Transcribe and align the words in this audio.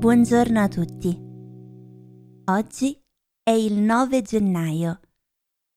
Buongiorno 0.00 0.62
a 0.62 0.66
tutti. 0.66 1.14
Oggi 2.50 2.98
è 3.42 3.50
il 3.50 3.74
9 3.74 4.22
gennaio, 4.22 5.00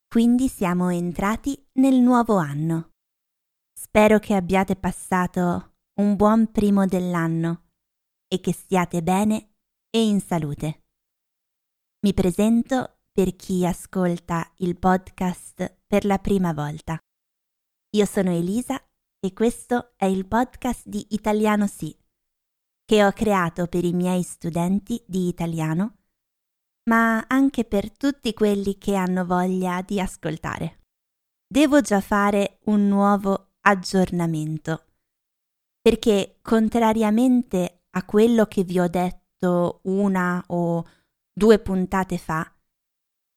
quindi 0.08 0.48
siamo 0.48 0.88
entrati 0.88 1.62
nel 1.74 1.96
nuovo 1.96 2.38
anno. 2.38 2.92
Spero 3.78 4.20
che 4.20 4.34
abbiate 4.34 4.78
passato 4.78 5.74
un 6.00 6.16
buon 6.16 6.54
primo 6.54 6.86
dell'anno 6.86 7.72
e 8.30 8.40
che 8.40 8.54
stiate 8.54 9.04
bene 9.04 9.56
e 9.90 10.08
in 10.08 10.22
salute. 10.22 10.84
Mi 12.06 12.14
presento 12.14 13.00
per 13.12 13.36
chi 13.36 13.66
ascolta 13.66 14.50
il 14.60 14.80
podcast 14.80 15.80
per 15.86 16.06
la 16.06 16.18
prima 16.20 16.54
volta. 16.54 16.98
Io 17.98 18.06
sono 18.06 18.32
Elisa 18.32 18.82
e 19.20 19.34
questo 19.34 19.92
è 19.98 20.06
il 20.06 20.26
podcast 20.26 20.88
di 20.88 21.08
Italiano 21.10 21.68
Sì 21.68 21.94
che 22.94 23.04
ho 23.04 23.12
creato 23.12 23.66
per 23.66 23.86
i 23.86 23.92
miei 23.92 24.22
studenti 24.22 25.04
di 25.08 25.28
italiano, 25.28 25.96
ma 26.84 27.26
anche 27.28 27.66
per 27.66 27.92
tutti 27.92 28.36
quelli 28.36 28.78
che 28.78 28.94
hanno 28.94 29.26
voglia 29.26 29.82
di 29.82 30.00
ascoltare. 30.00 30.82
Devo 31.48 31.82
già 31.82 32.02
fare 32.02 32.60
un 32.66 32.88
nuovo 32.88 33.54
aggiornamento, 33.62 34.86
perché 35.82 36.38
contrariamente 36.44 37.86
a 37.90 38.06
quello 38.06 38.46
che 38.46 38.64
vi 38.64 38.80
ho 38.80 38.88
detto 38.88 39.80
una 39.86 40.44
o 40.50 40.86
due 41.34 41.58
puntate 41.58 42.20
fa, 42.20 42.48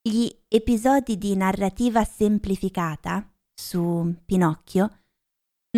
gli 0.03 0.29
episodi 0.49 1.17
di 1.17 1.35
narrativa 1.35 2.05
semplificata 2.05 3.27
su 3.55 4.15
Pinocchio 4.27 4.99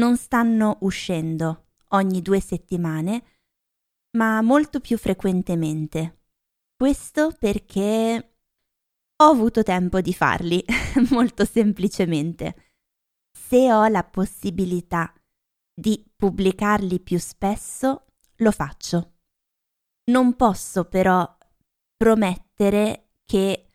non 0.01 0.17
stanno 0.17 0.79
uscendo 0.81 1.67
ogni 1.91 2.23
due 2.23 2.41
settimane, 2.41 3.23
ma 4.17 4.41
molto 4.43 4.81
più 4.81 4.97
frequentemente. 4.97 6.21
Questo 6.77 7.35
perché 7.39 8.37
ho 9.17 9.25
avuto 9.25 9.63
tempo 9.63 10.01
di 10.01 10.15
farli, 10.15 10.65
molto 11.11 11.45
semplicemente. 11.45 12.55
Se 13.33 13.73
ho 13.73 13.87
la 13.89 14.05
possibilità 14.05 15.13
di 15.75 16.05
pubblicarli 16.17 17.01
più 17.01 17.19
spesso, 17.19 18.07
lo 18.37 18.51
faccio. 18.53 19.15
Non 20.11 20.37
posso 20.37 20.85
però 20.85 21.37
promettere 21.97 23.11
che 23.25 23.69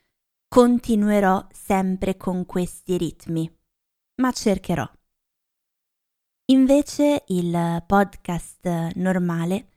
continuerò 0.48 1.48
sempre 1.52 2.16
con 2.16 2.46
questi 2.46 2.98
ritmi, 2.98 3.52
ma 4.22 4.32
cercherò. 4.32 4.90
Invece 6.52 7.24
il 7.28 7.84
podcast 7.86 8.94
normale 8.96 9.73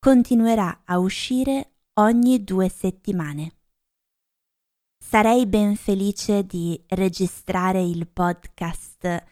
continuerà 0.00 0.80
a 0.86 0.98
uscire 0.98 1.74
ogni 2.00 2.42
due 2.42 2.70
settimane. 2.70 3.58
Sarei 4.98 5.46
ben 5.46 5.76
felice 5.76 6.44
di 6.44 6.82
registrare 6.88 7.82
il 7.82 8.08
podcast 8.08 9.24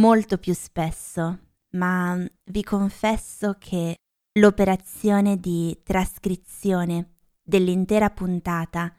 molto 0.00 0.38
più 0.38 0.54
spesso, 0.54 1.38
ma 1.70 2.24
vi 2.44 2.62
confesso 2.62 3.56
che 3.58 3.96
l'operazione 4.38 5.40
di 5.40 5.80
trascrizione 5.82 7.16
dell'intera 7.42 8.08
puntata 8.10 8.94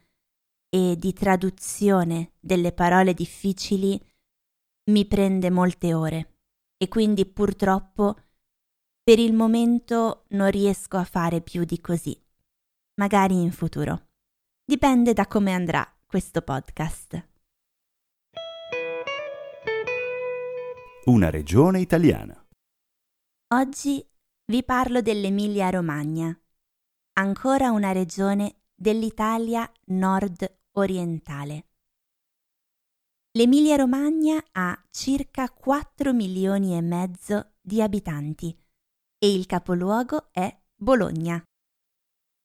e 0.69 0.97
di 0.97 1.13
traduzione 1.13 2.33
delle 2.39 2.73
parole 2.73 3.13
difficili 3.13 3.97
mi 4.91 5.05
prende 5.05 5.49
molte 5.49 5.93
ore 5.93 6.39
e 6.77 6.89
quindi 6.89 7.25
purtroppo 7.25 8.17
per 9.05 9.19
il 9.19 9.33
momento 9.33 10.23
non 10.29 10.49
riesco 10.49 10.95
a 10.95 11.03
fare 11.03 11.41
più 11.41 11.65
di 11.65 11.81
così. 11.81 12.17
Magari 12.95 13.41
in 13.41 13.51
futuro. 13.51 14.07
Dipende 14.63 15.11
da 15.11 15.27
come 15.27 15.51
andrà 15.51 15.85
questo 16.05 16.41
podcast. 16.41 17.27
Una 21.05 21.29
regione 21.29 21.81
italiana. 21.81 22.47
Oggi 23.55 24.07
vi 24.45 24.63
parlo 24.63 25.01
dell'Emilia 25.01 25.69
Romagna, 25.69 26.33
ancora 27.17 27.71
una 27.71 27.91
regione 27.91 28.61
dell'Italia 28.73 29.69
nord-orientale. 29.87 31.67
L'Emilia 33.31 33.75
Romagna 33.75 34.41
ha 34.53 34.81
circa 34.91 35.49
4 35.49 36.13
milioni 36.13 36.77
e 36.77 36.81
mezzo 36.81 37.55
di 37.59 37.81
abitanti 37.81 38.62
e 39.23 39.31
il 39.31 39.45
capoluogo 39.45 40.33
è 40.33 40.53
Bologna. 40.75 41.41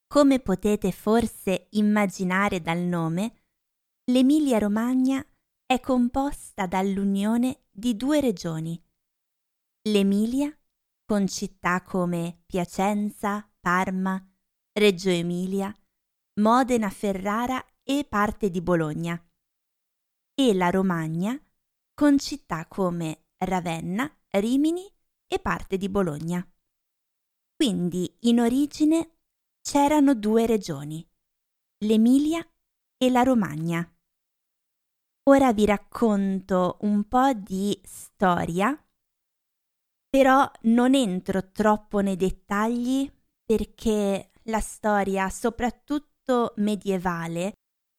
Come 0.06 0.38
potete 0.38 0.92
forse 0.92 1.66
immaginare 1.70 2.60
dal 2.60 2.78
nome, 2.78 3.46
l'Emilia-Romagna 4.12 5.26
è 5.66 5.80
composta 5.80 6.68
dall'unione 6.68 7.64
di 7.68 7.96
due 7.96 8.20
regioni. 8.20 8.80
L'Emilia, 9.88 10.56
con 11.04 11.26
città 11.26 11.82
come 11.82 12.44
Piacenza, 12.46 13.50
Parma, 13.58 14.24
Reggio 14.70 15.10
Emilia, 15.10 15.76
Modena, 16.34 16.90
Ferrara 16.90 17.60
e 17.82 18.06
parte 18.08 18.50
di 18.50 18.62
Bologna, 18.62 19.20
e 20.32 20.54
la 20.54 20.70
Romagna, 20.70 21.36
con 21.92 22.18
città 22.18 22.68
come 22.68 23.30
Ravenna, 23.38 24.08
Rimini 24.28 24.88
e 25.26 25.40
parte 25.40 25.76
di 25.76 25.88
Bologna. 25.88 26.48
Quindi 27.58 28.08
in 28.20 28.38
origine 28.38 29.16
c'erano 29.60 30.14
due 30.14 30.46
regioni, 30.46 31.04
l'Emilia 31.84 32.40
e 32.96 33.10
la 33.10 33.24
Romagna. 33.24 33.84
Ora 35.24 35.52
vi 35.52 35.66
racconto 35.66 36.76
un 36.82 37.08
po' 37.08 37.32
di 37.32 37.76
storia, 37.82 38.72
però 40.08 40.48
non 40.62 40.94
entro 40.94 41.50
troppo 41.50 41.98
nei 41.98 42.14
dettagli 42.14 43.10
perché 43.42 44.30
la 44.44 44.60
storia, 44.60 45.28
soprattutto 45.28 46.54
medievale, 46.58 47.54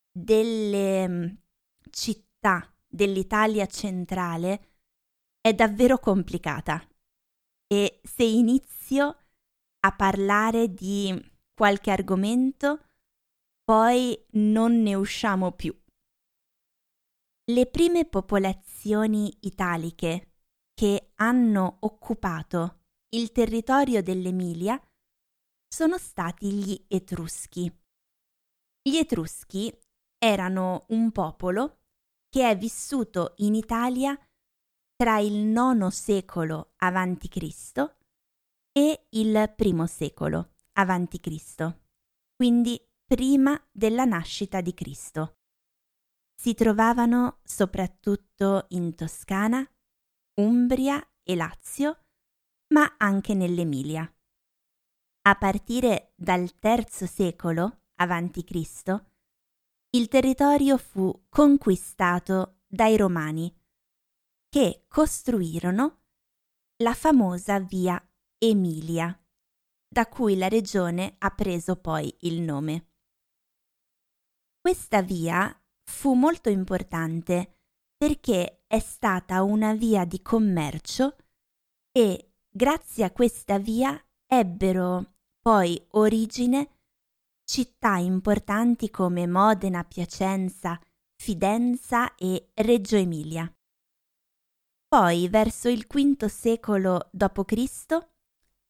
delle 0.10 1.06
mm, 1.06 1.26
città 1.90 2.74
dell'Italia 2.88 3.66
centrale 3.66 4.78
è 5.42 5.54
davvero 5.54 6.00
complicata. 6.00 6.82
E 7.68 8.00
se 8.02 8.24
inizio 8.24 9.18
a 9.82 9.96
parlare 9.96 10.74
di 10.74 11.14
qualche 11.54 11.92
argomento, 11.92 12.86
poi 13.64 14.26
non 14.32 14.82
ne 14.82 14.96
usciamo 14.96 15.52
più. 15.52 15.78
Le 17.52 17.66
prime 17.68 18.06
popolazioni 18.06 19.36
italiche 19.42 20.34
che 20.74 21.12
hanno 21.16 21.78
occupato 21.82 22.84
il 23.10 23.32
territorio 23.32 24.04
dell'Emilia 24.04 24.80
sono 25.68 25.98
stati 25.98 26.52
gli 26.54 26.86
Etruschi. 26.88 27.72
Gli 28.82 28.96
Etruschi 28.96 29.78
erano 30.18 30.86
un 30.90 31.12
popolo 31.12 31.82
che 32.30 32.50
è 32.50 32.58
vissuto 32.58 33.34
in 33.38 33.56
Italia 33.56 34.18
tra 34.96 35.20
il 35.20 35.50
IX 35.50 35.88
secolo 35.88 36.74
a.C 36.78 37.99
e 38.72 39.08
il 39.10 39.54
primo 39.56 39.86
secolo 39.88 40.56
avanti 40.74 41.20
Cristo, 41.20 41.88
quindi 42.36 42.80
prima 43.06 43.60
della 43.72 44.06
nascita 44.06 44.62
di 44.62 44.74
Cristo. 44.74 45.38
Si 46.40 46.54
trovavano 46.54 47.40
soprattutto 47.44 48.66
in 48.70 48.96
Toscana, 48.96 49.68
Umbria 50.36 51.06
e 51.24 51.36
Lazio, 51.36 52.06
ma 52.74 52.96
anche 52.98 53.34
nell'Emilia. 53.34 54.10
A 55.24 55.36
partire 55.36 56.14
dal 56.16 56.50
III 56.62 56.86
secolo 57.08 57.82
avanti 57.96 58.44
Cristo, 58.44 59.12
il 59.92 60.08
territorio 60.08 60.78
fu 60.78 61.26
conquistato 61.28 62.62
dai 62.68 62.96
Romani, 62.96 63.54
che 64.48 64.86
costruirono 64.88 66.04
la 66.78 66.94
famosa 66.94 67.60
via 67.60 68.02
Emilia, 68.42 69.22
da 69.86 70.08
cui 70.08 70.38
la 70.38 70.48
regione 70.48 71.16
ha 71.18 71.30
preso 71.32 71.76
poi 71.76 72.16
il 72.22 72.42
nome. 72.42 72.88
Questa 74.62 75.02
via 75.02 75.54
fu 75.84 76.14
molto 76.14 76.50
importante 76.50 77.60
perché 77.98 78.64
è 78.66 78.80
stata 78.80 79.44
una 79.44 79.74
via 79.74 80.06
di 80.06 80.22
commercio 80.22 81.18
e 81.92 82.36
grazie 82.50 83.04
a 83.04 83.12
questa 83.12 83.60
via 83.60 84.02
ebbero 84.26 85.16
poi 85.42 85.86
origine 85.92 86.80
città 87.44 87.98
importanti 87.98 88.90
come 88.90 89.28
Modena, 89.28 89.84
Piacenza, 89.84 90.80
Fidenza 91.16 92.16
e 92.16 92.52
Reggio 92.54 92.96
Emilia. 92.96 93.52
Poi, 94.88 95.28
verso 95.28 95.68
il 95.68 95.86
V 95.88 96.26
secolo 96.26 97.10
d.C., 97.12 98.08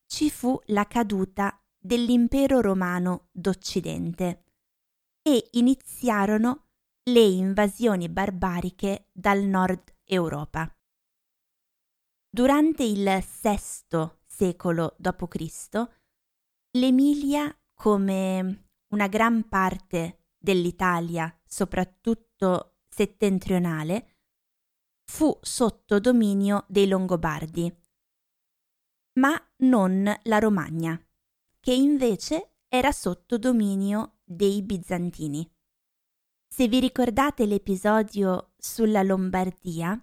ci 0.09 0.31
fu 0.31 0.59
la 0.67 0.87
caduta 0.87 1.63
dell'impero 1.77 2.61
romano 2.61 3.29
d'Occidente 3.31 4.43
e 5.21 5.49
iniziarono 5.51 6.69
le 7.03 7.21
invasioni 7.21 8.09
barbariche 8.09 9.09
dal 9.11 9.43
nord 9.43 9.93
Europa. 10.05 10.75
Durante 12.27 12.83
il 12.83 13.23
VI 13.41 14.09
secolo 14.25 14.95
d.C., 14.97 15.87
l'Emilia, 16.71 17.55
come 17.73 18.69
una 18.89 19.07
gran 19.07 19.47
parte 19.47 20.25
dell'Italia, 20.37 21.39
soprattutto 21.45 22.77
settentrionale, 22.89 24.17
fu 25.05 25.37
sotto 25.41 25.99
dominio 25.99 26.65
dei 26.67 26.87
Longobardi, 26.87 27.78
ma 29.19 29.37
non 29.57 30.11
la 30.23 30.39
Romagna, 30.39 30.99
che 31.59 31.73
invece 31.73 32.55
era 32.69 32.91
sotto 32.91 33.37
dominio 33.37 34.19
dei 34.23 34.61
Bizantini. 34.63 35.47
Se 36.47 36.67
vi 36.67 36.79
ricordate 36.79 37.45
l'episodio 37.45 38.53
sulla 38.57 39.03
Lombardia, 39.03 40.01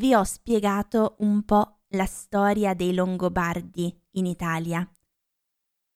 vi 0.00 0.14
ho 0.14 0.22
spiegato 0.22 1.16
un 1.20 1.44
po' 1.44 1.80
la 1.90 2.04
storia 2.04 2.74
dei 2.74 2.92
Longobardi 2.92 4.08
in 4.12 4.26
Italia 4.26 4.88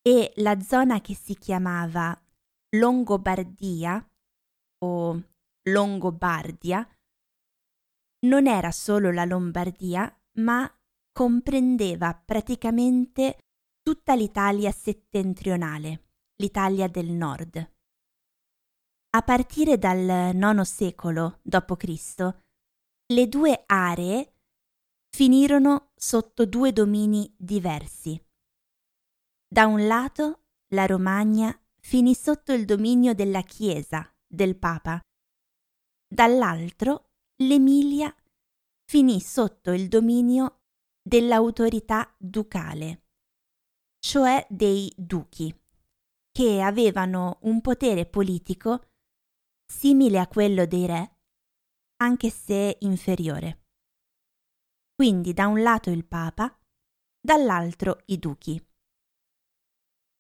e 0.03 0.33
la 0.37 0.59
zona 0.61 1.01
che 1.01 1.15
si 1.15 1.37
chiamava 1.37 2.19
Longobardia 2.77 4.03
o 4.83 5.23
Longobardia 5.65 6.89
non 8.21 8.47
era 8.47 8.71
solo 8.71 9.11
la 9.11 9.25
Lombardia, 9.25 10.11
ma 10.39 10.71
comprendeva 11.21 12.15
praticamente 12.15 13.37
tutta 13.83 14.15
l'Italia 14.15 14.73
settentrionale, 14.73 16.13
l'Italia 16.37 16.89
del 16.89 17.11
nord. 17.11 17.73
A 19.11 19.21
partire 19.21 19.77
dal 19.77 20.35
IX 20.35 20.63
secolo 20.63 21.41
d.C., 21.43 22.35
le 23.13 23.29
due 23.29 23.65
aree 23.67 24.33
finirono 25.15 25.91
sotto 25.95 26.47
due 26.47 26.73
domini 26.73 27.31
diversi. 27.37 28.19
Da 29.47 29.67
un 29.67 29.87
lato 29.87 30.45
la 30.69 30.87
Romagna 30.87 31.55
finì 31.83 32.15
sotto 32.15 32.55
il 32.55 32.65
dominio 32.65 33.13
della 33.13 33.43
Chiesa, 33.43 34.11
del 34.27 34.57
Papa, 34.57 34.99
dall'altro 36.09 37.11
l'Emilia 37.43 38.11
finì 38.87 39.21
sotto 39.21 39.71
il 39.73 39.87
dominio 39.89 40.60
dell'autorità 41.03 42.15
ducale, 42.19 43.07
cioè 43.99 44.47
dei 44.49 44.93
duchi, 44.97 45.55
che 46.31 46.61
avevano 46.61 47.39
un 47.43 47.61
potere 47.61 48.07
politico 48.07 48.89
simile 49.67 50.19
a 50.19 50.27
quello 50.27 50.67
dei 50.67 50.87
re, 50.87 51.19
anche 51.97 52.31
se 52.31 52.77
inferiore. 52.81 53.67
Quindi 54.95 55.33
da 55.33 55.47
un 55.47 55.63
lato 55.63 55.91
il 55.91 56.05
Papa, 56.05 56.59
dall'altro 57.21 58.03
i 58.07 58.19
duchi. 58.19 58.63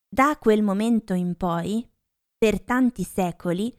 Da 0.08 0.36
quel 0.38 0.62
momento 0.62 1.14
in 1.14 1.36
poi, 1.36 1.88
per 2.36 2.62
tanti 2.62 3.04
secoli, 3.04 3.74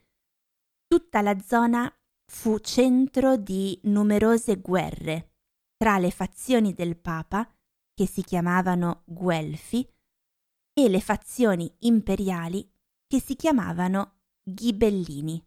tutta 0.86 1.22
la 1.22 1.38
zona 1.40 1.94
fu 2.32 2.60
centro 2.60 3.38
di 3.38 3.80
numerose 3.84 4.60
guerre 4.62 5.31
tra 5.82 5.98
le 5.98 6.12
fazioni 6.12 6.76
del 6.76 6.96
Papa, 6.96 7.52
che 7.96 8.06
si 8.06 8.22
chiamavano 8.22 9.02
Guelfi, 9.04 9.84
e 10.74 10.88
le 10.88 11.02
fazioni 11.02 11.76
imperiali, 11.80 12.72
che 13.08 13.20
si 13.20 13.36
chiamavano 13.36 14.20
Ghibellini. 14.44 15.44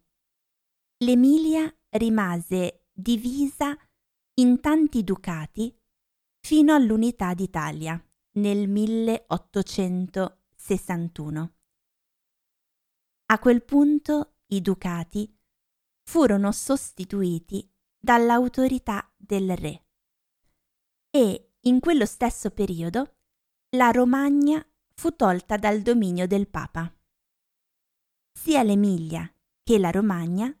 L'Emilia 1.05 1.73
rimase 1.91 2.87
divisa 2.91 3.77
in 4.41 4.59
tanti 4.59 5.05
ducati 5.05 5.73
fino 6.45 6.73
all'unità 6.73 7.33
d'Italia 7.33 7.97
nel 8.33 8.67
1800 8.67 10.41
61. 10.53 11.53
A 13.27 13.39
quel 13.39 13.63
punto 13.63 14.35
i 14.47 14.61
ducati 14.61 15.33
furono 16.03 16.51
sostituiti 16.51 17.73
dall'autorità 17.97 19.09
del 19.15 19.55
re 19.55 19.84
e 21.15 21.53
in 21.61 21.79
quello 21.79 22.05
stesso 22.05 22.51
periodo 22.51 23.15
la 23.77 23.91
Romagna 23.91 24.61
fu 24.95 25.15
tolta 25.15 25.55
dal 25.55 25.81
dominio 25.81 26.27
del 26.27 26.49
Papa. 26.49 26.93
Sia 28.37 28.61
l'Emilia 28.63 29.33
che 29.63 29.79
la 29.79 29.91
Romagna 29.91 30.53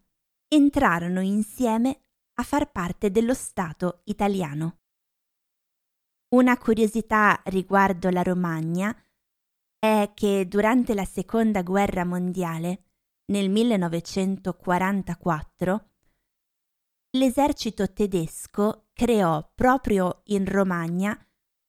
entrarono 0.47 1.19
insieme 1.19 2.03
a 2.35 2.43
far 2.43 2.71
parte 2.71 3.11
dello 3.11 3.33
Stato 3.33 3.99
italiano. 4.05 4.79
Una 6.35 6.57
curiosità 6.57 7.41
riguardo 7.47 8.09
la 8.09 8.23
Romagna 8.23 8.97
è 9.77 10.13
che 10.13 10.47
durante 10.47 10.93
la 10.93 11.03
Seconda 11.03 11.63
Guerra 11.63 12.05
Mondiale, 12.05 12.83
nel 13.25 13.49
1944, 13.49 15.89
l'esercito 17.17 17.91
tedesco 17.91 18.84
creò 18.95 19.51
proprio 19.53 20.21
in 20.27 20.45
Romagna 20.49 21.19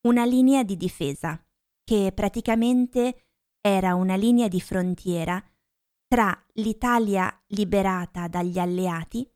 una 0.02 0.24
linea 0.24 0.62
di 0.62 0.76
difesa, 0.76 1.44
che 1.82 2.12
praticamente 2.14 3.30
era 3.60 3.94
una 3.94 4.14
linea 4.14 4.46
di 4.46 4.60
frontiera 4.60 5.42
tra 6.06 6.40
l'Italia 6.54 7.42
liberata 7.48 8.28
dagli 8.28 8.60
alleati 8.60 9.28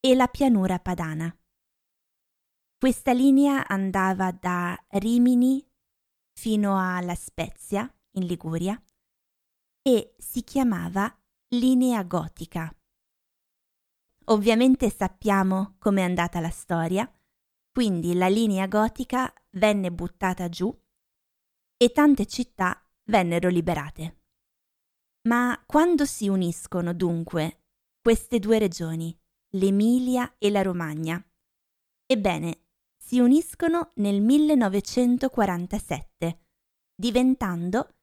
e 0.00 0.14
la 0.14 0.26
pianura 0.26 0.78
padana. 0.78 1.36
Questa 2.78 3.12
linea 3.12 3.68
andava 3.68 4.32
da 4.32 4.82
Rimini 4.88 5.62
fino 6.32 6.78
alla 6.78 7.14
Spezia 7.14 7.88
in 8.12 8.26
Liguria, 8.26 8.82
e 9.86 10.14
si 10.16 10.42
chiamava 10.42 11.14
Linea 11.48 12.02
Gotica. 12.04 12.74
Ovviamente 14.26 14.88
sappiamo 14.88 15.76
com'è 15.78 16.00
andata 16.00 16.40
la 16.40 16.48
storia, 16.48 17.10
quindi 17.74 18.14
la 18.14 18.28
linea 18.28 18.68
gotica 18.68 19.34
venne 19.50 19.90
buttata 19.90 20.48
giù 20.48 20.72
e 21.76 21.90
tante 21.90 22.24
città 22.26 22.80
vennero 23.06 23.48
liberate. 23.48 24.22
Ma 25.22 25.60
quando 25.66 26.04
si 26.04 26.28
uniscono 26.28 26.94
dunque 26.94 27.64
queste 28.00 28.38
due 28.38 28.60
regioni, 28.60 29.12
l'Emilia 29.56 30.36
e 30.38 30.50
la 30.50 30.62
Romagna? 30.62 31.20
Ebbene, 32.06 32.66
si 32.96 33.18
uniscono 33.18 33.90
nel 33.96 34.20
1947, 34.20 36.44
diventando 36.94 37.96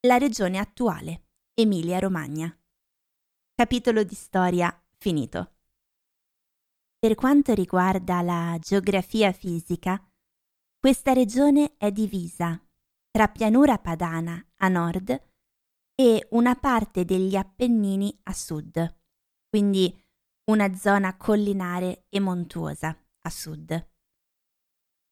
la 0.00 0.18
regione 0.18 0.58
attuale, 0.58 1.28
Emilia-Romagna. 1.54 2.54
Capitolo 3.54 4.04
di 4.04 4.14
storia 4.14 4.78
finito. 4.98 5.55
Per 7.06 7.14
quanto 7.14 7.54
riguarda 7.54 8.20
la 8.20 8.58
geografia 8.58 9.30
fisica, 9.30 10.04
questa 10.76 11.12
regione 11.12 11.76
è 11.76 11.92
divisa 11.92 12.60
tra 13.12 13.28
pianura 13.28 13.78
padana 13.78 14.44
a 14.56 14.66
nord 14.66 15.22
e 15.94 16.26
una 16.30 16.56
parte 16.56 17.04
degli 17.04 17.36
Appennini 17.36 18.12
a 18.24 18.32
sud, 18.32 18.98
quindi 19.48 19.96
una 20.50 20.74
zona 20.74 21.16
collinare 21.16 22.06
e 22.08 22.18
montuosa 22.18 23.00
a 23.20 23.30
sud. 23.30 23.88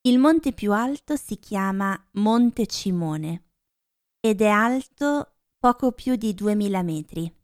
Il 0.00 0.18
monte 0.18 0.52
più 0.52 0.72
alto 0.72 1.14
si 1.14 1.38
chiama 1.38 2.08
Monte 2.14 2.66
Cimone 2.66 3.50
ed 4.18 4.40
è 4.40 4.48
alto 4.48 5.36
poco 5.58 5.92
più 5.92 6.16
di 6.16 6.34
2000 6.34 6.82
metri, 6.82 7.36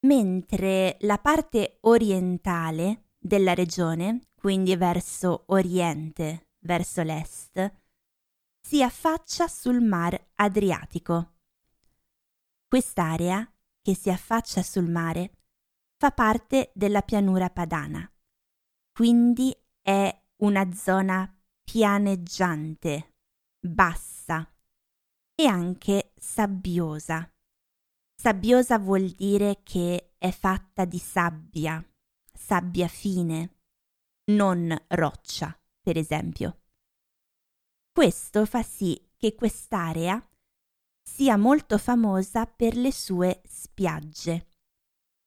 mentre 0.00 0.96
la 1.02 1.18
parte 1.18 1.78
orientale 1.82 3.02
della 3.24 3.54
regione, 3.54 4.28
quindi 4.34 4.76
verso 4.76 5.44
oriente, 5.46 6.48
verso 6.58 7.00
l'est, 7.02 7.74
si 8.60 8.82
affaccia 8.82 9.48
sul 9.48 9.80
mar 9.82 10.32
Adriatico. 10.34 11.32
Quest'area, 12.68 13.50
che 13.80 13.94
si 13.94 14.10
affaccia 14.10 14.62
sul 14.62 14.90
mare, 14.90 15.38
fa 15.96 16.10
parte 16.10 16.70
della 16.74 17.00
pianura 17.00 17.48
padana, 17.48 18.06
quindi 18.92 19.56
è 19.80 20.22
una 20.42 20.70
zona 20.74 21.34
pianeggiante, 21.62 23.14
bassa, 23.58 24.46
e 25.34 25.46
anche 25.46 26.12
sabbiosa. 26.16 27.26
Sabbiosa 28.14 28.78
vuol 28.78 29.08
dire 29.10 29.62
che 29.62 30.14
è 30.18 30.30
fatta 30.30 30.84
di 30.84 30.98
sabbia, 30.98 31.82
sabbia 32.36 32.88
fine, 32.88 33.60
non 34.32 34.76
roccia, 34.88 35.58
per 35.80 35.96
esempio. 35.96 36.62
Questo 37.92 38.44
fa 38.44 38.62
sì 38.62 39.00
che 39.16 39.34
quest'area 39.34 40.22
sia 41.02 41.36
molto 41.36 41.78
famosa 41.78 42.46
per 42.46 42.76
le 42.76 42.92
sue 42.92 43.40
spiagge 43.46 44.48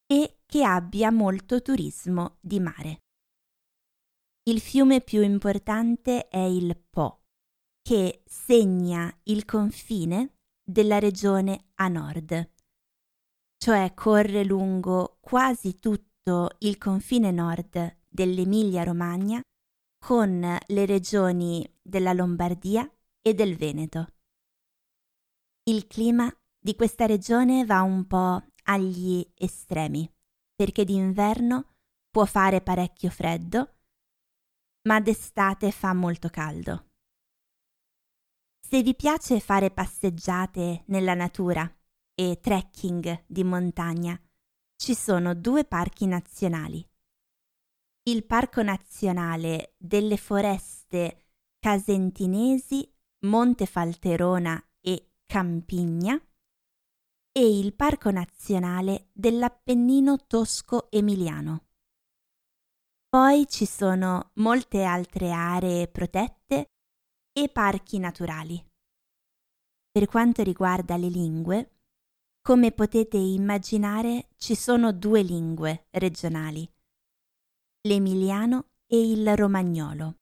e 0.05 0.39
che 0.45 0.63
abbia 0.63 1.11
molto 1.11 1.61
turismo 1.61 2.37
di 2.41 2.59
mare. 2.59 3.03
Il 4.43 4.59
fiume 4.59 5.01
più 5.01 5.21
importante 5.21 6.27
è 6.27 6.39
il 6.39 6.77
Po, 6.89 7.25
che 7.81 8.23
segna 8.25 9.13
il 9.23 9.45
confine 9.45 10.37
della 10.63 10.99
regione 10.99 11.71
a 11.75 11.87
nord, 11.87 12.51
cioè 13.57 13.93
corre 13.93 14.43
lungo 14.43 15.17
quasi 15.21 15.79
tutto 15.79 16.06
il 16.59 16.77
confine 16.77 17.31
nord 17.31 17.97
dell'Emilia-Romagna 18.07 19.41
con 19.97 20.57
le 20.67 20.85
regioni 20.85 21.67
della 21.81 22.13
Lombardia 22.13 22.89
e 23.21 23.33
del 23.33 23.55
Veneto. 23.55 24.07
Il 25.63 25.87
clima 25.87 26.31
di 26.59 26.75
questa 26.75 27.05
regione 27.05 27.65
va 27.65 27.81
un 27.81 28.05
po' 28.07 28.43
agli 28.63 29.25
estremi, 29.35 30.09
perché 30.55 30.83
d'inverno 30.83 31.75
può 32.09 32.25
fare 32.25 32.61
parecchio 32.61 33.09
freddo 33.09 33.77
ma 34.87 35.01
d'estate 35.01 35.71
fa 35.71 35.93
molto 35.93 36.29
caldo. 36.29 36.85
Se 38.59 38.81
vi 38.81 38.95
piace 38.95 39.39
fare 39.39 39.69
passeggiate 39.69 40.83
nella 40.87 41.13
natura 41.13 41.69
e 42.15 42.39
trekking 42.41 43.25
di 43.27 43.43
montagna, 43.43 44.19
ci 44.77 44.93
sono 44.93 45.33
due 45.33 45.65
parchi 45.65 46.05
nazionali. 46.05 46.87
Il 48.03 48.25
Parco 48.25 48.61
Nazionale 48.61 49.73
delle 49.77 50.15
Foreste 50.15 51.25
Casentinesi, 51.59 52.89
Monte 53.25 53.65
Falterona 53.65 54.63
e 54.79 55.15
Campigna 55.25 56.15
e 57.31 57.59
il 57.59 57.73
Parco 57.73 58.11
Nazionale 58.11 59.09
dell'Appennino 59.11 60.25
Tosco-Emiliano. 60.25 61.65
Poi 63.09 63.47
ci 63.47 63.65
sono 63.65 64.31
molte 64.35 64.83
altre 64.83 65.31
aree 65.31 65.87
protette 65.87 66.71
e 67.31 67.49
parchi 67.49 67.97
naturali. 67.97 68.63
Per 69.91 70.05
quanto 70.05 70.43
riguarda 70.43 70.95
le 70.97 71.09
lingue, 71.09 71.76
come 72.47 72.71
potete 72.71 73.17
immaginare 73.17 74.29
ci 74.37 74.55
sono 74.55 74.93
due 74.93 75.21
lingue 75.21 75.87
regionali, 75.89 76.65
l'emiliano 77.81 78.69
e 78.85 79.01
il 79.01 79.35
romagnolo. 79.35 80.19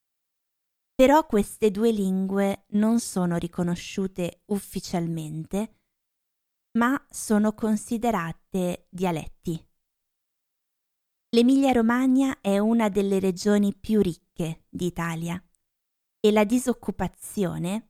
Però 0.95 1.27
queste 1.27 1.69
due 1.69 1.91
lingue 1.91 2.65
non 2.69 2.99
sono 2.99 3.37
riconosciute 3.37 4.41
ufficialmente, 4.45 5.81
ma 6.79 6.99
sono 7.11 7.53
considerate 7.53 8.87
dialetti. 8.89 9.63
L'Emilia-Romagna 11.29 12.41
è 12.41 12.57
una 12.57 12.89
delle 12.89 13.19
regioni 13.19 13.75
più 13.75 14.01
ricche 14.01 14.63
d'Italia 14.67 15.39
e 16.19 16.31
la 16.31 16.43
disoccupazione, 16.43 17.89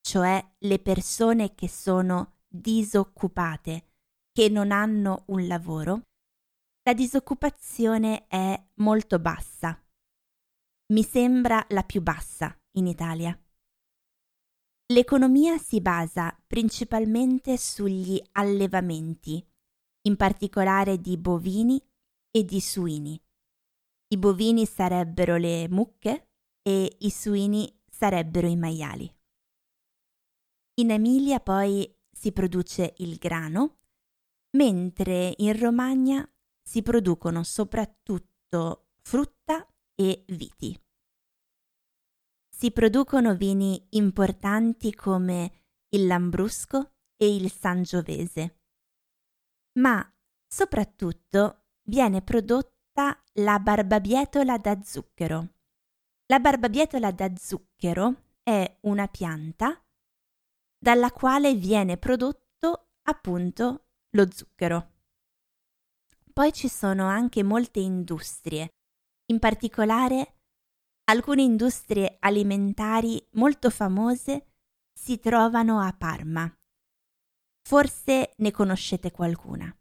cioè 0.00 0.40
le 0.58 0.78
persone 0.78 1.56
che 1.56 1.68
sono 1.68 2.41
disoccupate, 2.52 3.86
che 4.30 4.48
non 4.48 4.70
hanno 4.70 5.24
un 5.28 5.46
lavoro, 5.46 6.08
la 6.82 6.94
disoccupazione 6.94 8.26
è 8.26 8.60
molto 8.76 9.18
bassa. 9.18 9.80
Mi 10.92 11.02
sembra 11.02 11.64
la 11.70 11.82
più 11.82 12.02
bassa 12.02 12.56
in 12.72 12.86
Italia. 12.86 13.36
L'economia 14.92 15.56
si 15.58 15.80
basa 15.80 16.36
principalmente 16.46 17.56
sugli 17.56 18.20
allevamenti, 18.32 19.42
in 20.02 20.16
particolare 20.16 21.00
di 21.00 21.16
bovini 21.16 21.82
e 22.30 22.44
di 22.44 22.60
suini. 22.60 23.20
I 24.08 24.18
bovini 24.18 24.66
sarebbero 24.66 25.36
le 25.36 25.68
mucche 25.68 26.32
e 26.60 26.96
i 26.98 27.10
suini 27.10 27.80
sarebbero 27.88 28.48
i 28.48 28.56
maiali. 28.56 29.10
In 30.80 30.90
Emilia 30.90 31.40
poi 31.40 31.90
si 32.22 32.30
produce 32.30 32.94
il 32.98 33.16
grano, 33.16 33.78
mentre 34.50 35.34
in 35.38 35.58
Romagna 35.58 36.24
si 36.62 36.80
producono 36.80 37.42
soprattutto 37.42 38.90
frutta 39.00 39.66
e 39.96 40.22
viti. 40.28 40.80
Si 42.48 42.70
producono 42.70 43.34
vini 43.34 43.88
importanti 43.90 44.94
come 44.94 45.64
il 45.88 46.06
Lambrusco 46.06 46.92
e 47.16 47.34
il 47.34 47.50
Sangiovese, 47.50 48.60
ma 49.80 50.08
soprattutto 50.46 51.64
viene 51.88 52.22
prodotta 52.22 53.20
la 53.40 53.58
barbabietola 53.58 54.58
da 54.58 54.80
zucchero. 54.80 55.54
La 56.26 56.38
barbabietola 56.38 57.10
da 57.10 57.32
zucchero 57.34 58.34
è 58.44 58.78
una 58.82 59.08
pianta 59.08 59.81
dalla 60.82 61.12
quale 61.12 61.54
viene 61.54 61.96
prodotto 61.96 62.88
appunto 63.02 63.84
lo 64.10 64.28
zucchero. 64.28 64.90
Poi 66.32 66.52
ci 66.52 66.68
sono 66.68 67.06
anche 67.06 67.44
molte 67.44 67.78
industrie, 67.78 68.74
in 69.26 69.38
particolare 69.38 70.40
alcune 71.04 71.42
industrie 71.42 72.16
alimentari 72.18 73.24
molto 73.34 73.70
famose 73.70 74.54
si 74.92 75.20
trovano 75.20 75.78
a 75.78 75.92
Parma. 75.92 76.52
Forse 77.60 78.34
ne 78.38 78.50
conoscete 78.50 79.12
qualcuna. 79.12 79.72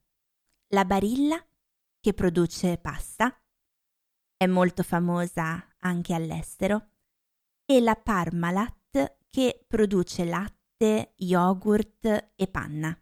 La 0.68 0.86
Barilla 0.86 1.44
che 2.00 2.14
produce 2.14 2.78
pasta, 2.78 3.36
è 4.38 4.46
molto 4.46 4.84
famosa 4.84 5.68
anche 5.80 6.14
all'estero, 6.14 6.90
e 7.66 7.82
la 7.82 7.96
Parmalat 7.96 9.18
che 9.32 9.66
produce 9.68 10.26
latte, 10.26 10.61
yogurt 11.16 12.32
e 12.36 12.48
panna. 12.48 12.96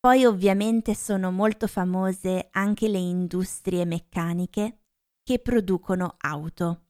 Poi 0.00 0.24
ovviamente 0.24 0.94
sono 0.94 1.30
molto 1.30 1.66
famose 1.66 2.48
anche 2.52 2.88
le 2.88 2.98
industrie 2.98 3.84
meccaniche 3.84 4.78
che 5.22 5.40
producono 5.40 6.14
auto, 6.18 6.86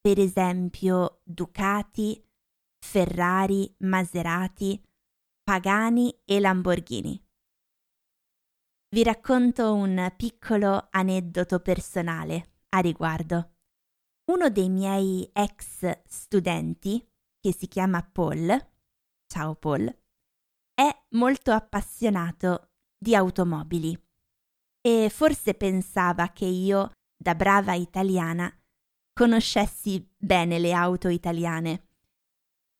per 0.00 0.18
esempio 0.20 1.20
Ducati, 1.24 2.22
Ferrari, 2.78 3.74
Maserati, 3.78 4.80
Pagani 5.42 6.22
e 6.24 6.38
Lamborghini. 6.38 7.20
Vi 8.88 9.02
racconto 9.02 9.74
un 9.74 10.12
piccolo 10.16 10.88
aneddoto 10.90 11.58
personale 11.60 12.58
a 12.68 12.78
riguardo. 12.78 13.54
Uno 14.30 14.48
dei 14.50 14.68
miei 14.68 15.28
ex 15.32 16.02
studenti, 16.04 17.04
che 17.40 17.52
si 17.52 17.66
chiama 17.66 18.02
Paul, 18.02 18.74
ciao 19.26 19.54
Paul, 19.54 19.84
è 20.74 21.04
molto 21.10 21.52
appassionato 21.52 22.70
di 22.98 23.14
automobili 23.14 23.98
e 24.80 25.08
forse 25.10 25.54
pensava 25.54 26.28
che 26.28 26.44
io, 26.44 26.92
da 27.16 27.34
brava 27.34 27.74
italiana, 27.74 28.52
conoscessi 29.12 30.06
bene 30.16 30.58
le 30.58 30.72
auto 30.72 31.08
italiane. 31.08 31.88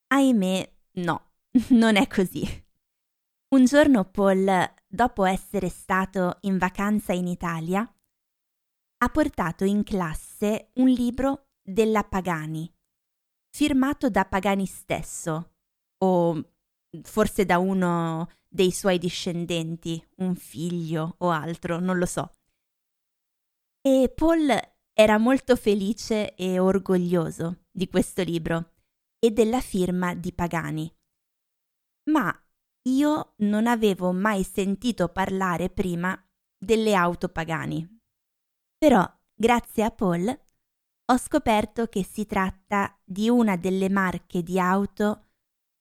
Ahimè, 0.08 0.72
no, 0.92 1.32
non 1.70 1.96
è 1.96 2.06
così. 2.06 2.64
Un 3.48 3.64
giorno 3.64 4.04
Paul 4.04 4.74
dopo 4.86 5.24
essere 5.24 5.68
stato 5.68 6.38
in 6.42 6.58
vacanza 6.58 7.12
in 7.12 7.26
Italia, 7.26 7.80
ha 8.98 9.08
portato 9.08 9.64
in 9.64 9.82
classe 9.82 10.70
un 10.74 10.88
libro 10.88 11.48
della 11.62 12.04
Pagani, 12.04 12.72
firmato 13.50 14.08
da 14.08 14.24
Pagani 14.24 14.66
stesso, 14.66 15.55
o 15.98 16.50
forse 17.02 17.44
da 17.44 17.58
uno 17.58 18.28
dei 18.48 18.70
suoi 18.70 18.98
discendenti, 18.98 20.02
un 20.16 20.34
figlio 20.34 21.16
o 21.18 21.30
altro, 21.30 21.78
non 21.78 21.98
lo 21.98 22.06
so. 22.06 22.32
E 23.80 24.12
Paul 24.14 24.48
era 24.92 25.18
molto 25.18 25.56
felice 25.56 26.34
e 26.34 26.58
orgoglioso 26.58 27.64
di 27.70 27.88
questo 27.88 28.22
libro 28.22 28.72
e 29.18 29.30
della 29.30 29.60
firma 29.60 30.14
di 30.14 30.32
Pagani. 30.32 30.92
Ma 32.10 32.34
io 32.88 33.34
non 33.38 33.66
avevo 33.66 34.12
mai 34.12 34.44
sentito 34.44 35.08
parlare 35.08 35.70
prima 35.70 36.18
delle 36.56 36.94
auto 36.94 37.28
pagani. 37.28 37.86
Però, 38.78 39.04
grazie 39.34 39.84
a 39.84 39.90
Paul, 39.90 40.28
ho 40.28 41.16
scoperto 41.18 41.86
che 41.86 42.04
si 42.04 42.26
tratta 42.26 42.96
di 43.04 43.28
una 43.28 43.56
delle 43.56 43.88
marche 43.88 44.42
di 44.42 44.58
auto 44.58 45.25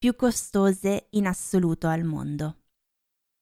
più 0.05 0.15
costose 0.15 1.07
in 1.13 1.25
assoluto 1.25 1.87
al 1.87 2.03
mondo. 2.03 2.65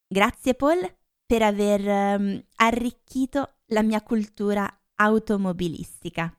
Grazie 0.08 0.56
Paul 0.56 0.80
per 1.26 1.42
aver 1.42 2.18
um, 2.18 2.42
arricchito 2.56 3.58
la 3.74 3.82
mia 3.82 4.02
cultura 4.02 4.66
automobilistica. 4.96 6.34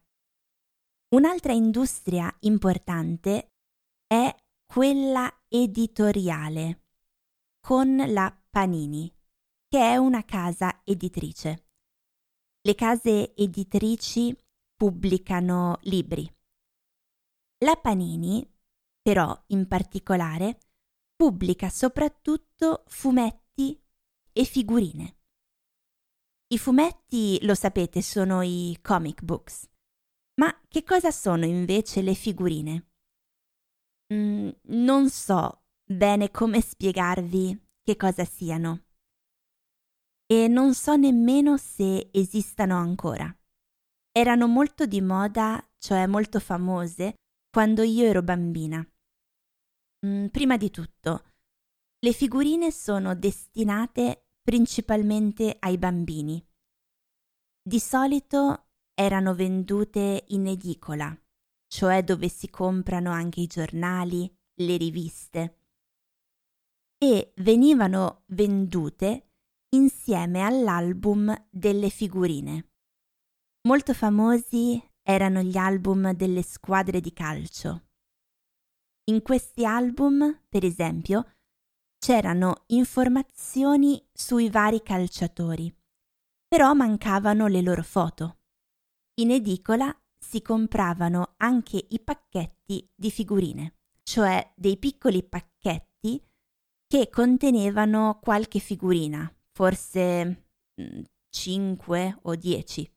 Un'altra 1.10 1.52
industria 1.52 2.34
importante 2.40 3.52
è 4.06 4.34
quella 4.64 5.30
editoriale 5.46 6.86
con 7.60 7.94
la 7.94 8.34
Panini, 8.48 9.14
che 9.68 9.78
è 9.78 9.96
una 9.96 10.24
casa 10.24 10.80
editrice. 10.84 11.66
Le 12.62 12.74
case 12.74 13.34
editrici 13.36 14.34
pubblicano 14.74 15.80
libri. 15.82 16.26
La 17.58 17.76
Panini, 17.76 18.53
però 19.04 19.38
in 19.48 19.68
particolare, 19.68 20.58
pubblica 21.14 21.68
soprattutto 21.68 22.84
fumetti 22.86 23.78
e 24.32 24.44
figurine. 24.44 25.18
I 26.48 26.58
fumetti, 26.58 27.38
lo 27.44 27.54
sapete, 27.54 28.00
sono 28.00 28.40
i 28.40 28.78
comic 28.80 29.22
books. 29.22 29.68
Ma 30.36 30.58
che 30.68 30.84
cosa 30.84 31.10
sono 31.10 31.44
invece 31.44 32.00
le 32.00 32.14
figurine? 32.14 32.92
Mm, 34.14 34.48
non 34.68 35.10
so 35.10 35.64
bene 35.84 36.30
come 36.30 36.62
spiegarvi 36.62 37.62
che 37.82 37.96
cosa 37.96 38.24
siano. 38.24 38.86
E 40.24 40.48
non 40.48 40.72
so 40.72 40.96
nemmeno 40.96 41.58
se 41.58 42.08
esistano 42.10 42.78
ancora. 42.78 43.30
Erano 44.10 44.46
molto 44.46 44.86
di 44.86 45.02
moda, 45.02 45.62
cioè 45.76 46.06
molto 46.06 46.40
famose, 46.40 47.16
quando 47.50 47.82
io 47.82 48.06
ero 48.06 48.22
bambina. 48.22 48.82
Mm, 50.04 50.26
prima 50.26 50.56
di 50.58 50.70
tutto, 50.70 51.32
le 52.00 52.12
figurine 52.12 52.70
sono 52.70 53.14
destinate 53.14 54.32
principalmente 54.42 55.56
ai 55.58 55.78
bambini. 55.78 56.46
Di 57.62 57.80
solito 57.80 58.66
erano 58.92 59.34
vendute 59.34 60.24
in 60.28 60.46
edicola, 60.46 61.16
cioè 61.66 62.04
dove 62.04 62.28
si 62.28 62.50
comprano 62.50 63.10
anche 63.10 63.40
i 63.40 63.46
giornali, 63.46 64.30
le 64.56 64.76
riviste, 64.76 65.58
e 66.98 67.32
venivano 67.36 68.24
vendute 68.26 69.30
insieme 69.70 70.42
all'album 70.42 71.34
delle 71.50 71.88
figurine. 71.88 72.72
Molto 73.62 73.94
famosi 73.94 74.80
erano 75.02 75.40
gli 75.40 75.56
album 75.56 76.12
delle 76.12 76.42
squadre 76.42 77.00
di 77.00 77.12
calcio. 77.14 77.93
In 79.06 79.20
questi 79.20 79.66
album, 79.66 80.44
per 80.48 80.64
esempio, 80.64 81.34
c'erano 81.98 82.64
informazioni 82.68 84.02
sui 84.10 84.48
vari 84.48 84.82
calciatori, 84.82 85.74
però 86.48 86.72
mancavano 86.72 87.46
le 87.46 87.60
loro 87.60 87.82
foto. 87.82 88.38
In 89.20 89.30
edicola 89.30 89.94
si 90.18 90.40
compravano 90.40 91.34
anche 91.36 91.84
i 91.90 92.00
pacchetti 92.00 92.90
di 92.94 93.10
figurine, 93.10 93.80
cioè 94.02 94.52
dei 94.56 94.78
piccoli 94.78 95.22
pacchetti 95.22 96.26
che 96.86 97.10
contenevano 97.10 98.20
qualche 98.22 98.58
figurina, 98.58 99.30
forse 99.50 100.48
5 101.28 102.06
mm, 102.06 102.18
o 102.22 102.34
10. 102.36 102.96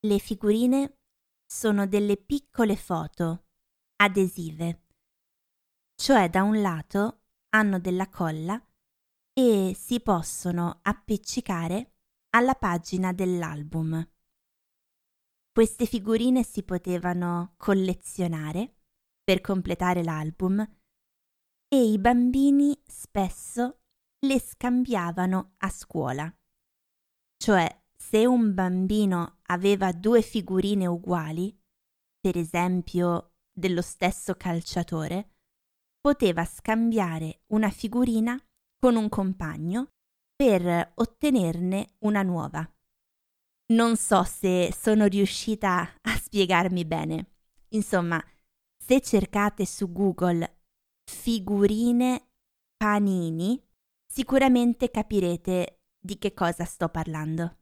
Le 0.00 0.18
figurine 0.18 0.98
sono 1.46 1.86
delle 1.86 2.18
piccole 2.18 2.76
foto 2.76 3.43
adesive, 3.96 4.82
cioè 5.94 6.28
da 6.28 6.42
un 6.42 6.60
lato 6.60 7.22
hanno 7.50 7.78
della 7.78 8.08
colla 8.08 8.60
e 9.32 9.74
si 9.76 10.00
possono 10.00 10.80
appiccicare 10.82 11.94
alla 12.30 12.54
pagina 12.54 13.12
dell'album. 13.12 14.06
Queste 15.52 15.86
figurine 15.86 16.42
si 16.42 16.64
potevano 16.64 17.54
collezionare 17.56 18.74
per 19.22 19.40
completare 19.40 20.02
l'album 20.02 20.60
e 21.68 21.84
i 21.84 21.98
bambini 21.98 22.76
spesso 22.86 23.82
le 24.26 24.40
scambiavano 24.40 25.54
a 25.58 25.68
scuola. 25.70 26.32
Cioè 27.36 27.82
se 27.96 28.26
un 28.26 28.52
bambino 28.52 29.38
aveva 29.46 29.92
due 29.92 30.22
figurine 30.22 30.86
uguali, 30.86 31.56
per 32.18 32.36
esempio 32.36 33.33
dello 33.54 33.82
stesso 33.82 34.34
calciatore, 34.34 35.36
poteva 36.00 36.44
scambiare 36.44 37.42
una 37.52 37.70
figurina 37.70 38.38
con 38.78 38.96
un 38.96 39.08
compagno 39.08 39.92
per 40.36 40.92
ottenerne 40.96 41.94
una 42.00 42.22
nuova. 42.22 42.68
Non 43.66 43.96
so 43.96 44.24
se 44.24 44.74
sono 44.78 45.06
riuscita 45.06 45.98
a 46.02 46.16
spiegarmi 46.16 46.84
bene. 46.84 47.30
Insomma, 47.68 48.22
se 48.76 49.00
cercate 49.00 49.64
su 49.64 49.90
Google 49.90 50.64
figurine 51.04 52.32
panini, 52.76 53.58
sicuramente 54.04 54.90
capirete 54.90 55.84
di 55.98 56.18
che 56.18 56.34
cosa 56.34 56.64
sto 56.64 56.90
parlando. 56.90 57.56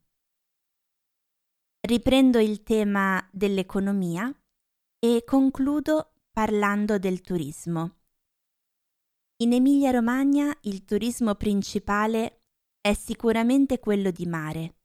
Riprendo 1.81 2.40
il 2.40 2.62
tema 2.64 3.24
dell'economia 3.31 4.35
e 5.05 5.25
concludo 5.27 6.12
parlando 6.31 6.97
del 6.97 7.23
turismo. 7.23 7.97
In 9.38 9.53
Emilia-Romagna 9.53 10.57
il 10.61 10.85
turismo 10.85 11.35
principale 11.35 12.45
è 12.81 12.95
sicuramente 12.95 13.81
quello 13.81 14.12
di 14.12 14.27
mare. 14.27 14.77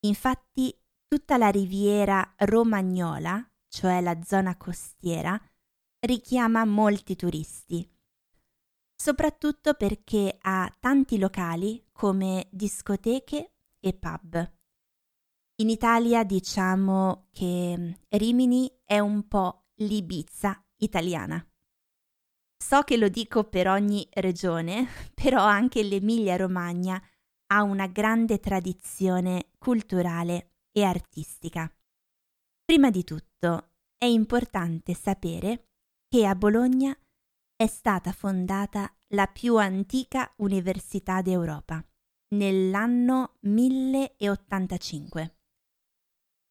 Infatti 0.00 0.78
tutta 1.08 1.38
la 1.38 1.48
riviera 1.48 2.34
romagnola, 2.36 3.42
cioè 3.68 4.02
la 4.02 4.20
zona 4.22 4.58
costiera, 4.58 5.40
richiama 6.00 6.66
molti 6.66 7.16
turisti, 7.16 7.90
soprattutto 8.94 9.72
perché 9.72 10.36
ha 10.38 10.70
tanti 10.78 11.18
locali 11.18 11.82
come 11.92 12.46
discoteche 12.50 13.54
e 13.80 13.94
pub. 13.94 14.59
In 15.60 15.68
Italia 15.68 16.24
diciamo 16.24 17.26
che 17.32 17.74
mm, 17.76 17.90
Rimini 18.08 18.80
è 18.82 18.98
un 18.98 19.28
po' 19.28 19.66
l'Ibizza 19.76 20.58
italiana. 20.76 21.46
So 22.56 22.80
che 22.80 22.96
lo 22.96 23.10
dico 23.10 23.44
per 23.44 23.68
ogni 23.68 24.08
regione, 24.10 24.88
però 25.12 25.44
anche 25.44 25.82
l'Emilia-Romagna 25.82 26.98
ha 27.48 27.62
una 27.62 27.86
grande 27.88 28.40
tradizione 28.40 29.50
culturale 29.58 30.54
e 30.72 30.82
artistica. 30.82 31.70
Prima 32.64 32.88
di 32.88 33.04
tutto 33.04 33.72
è 33.98 34.06
importante 34.06 34.94
sapere 34.94 35.72
che 36.08 36.24
a 36.24 36.34
Bologna 36.34 36.98
è 37.54 37.66
stata 37.66 38.12
fondata 38.12 38.90
la 39.08 39.26
più 39.26 39.58
antica 39.58 40.32
università 40.36 41.20
d'Europa 41.20 41.84
nell'anno 42.28 43.36
1085 43.40 45.34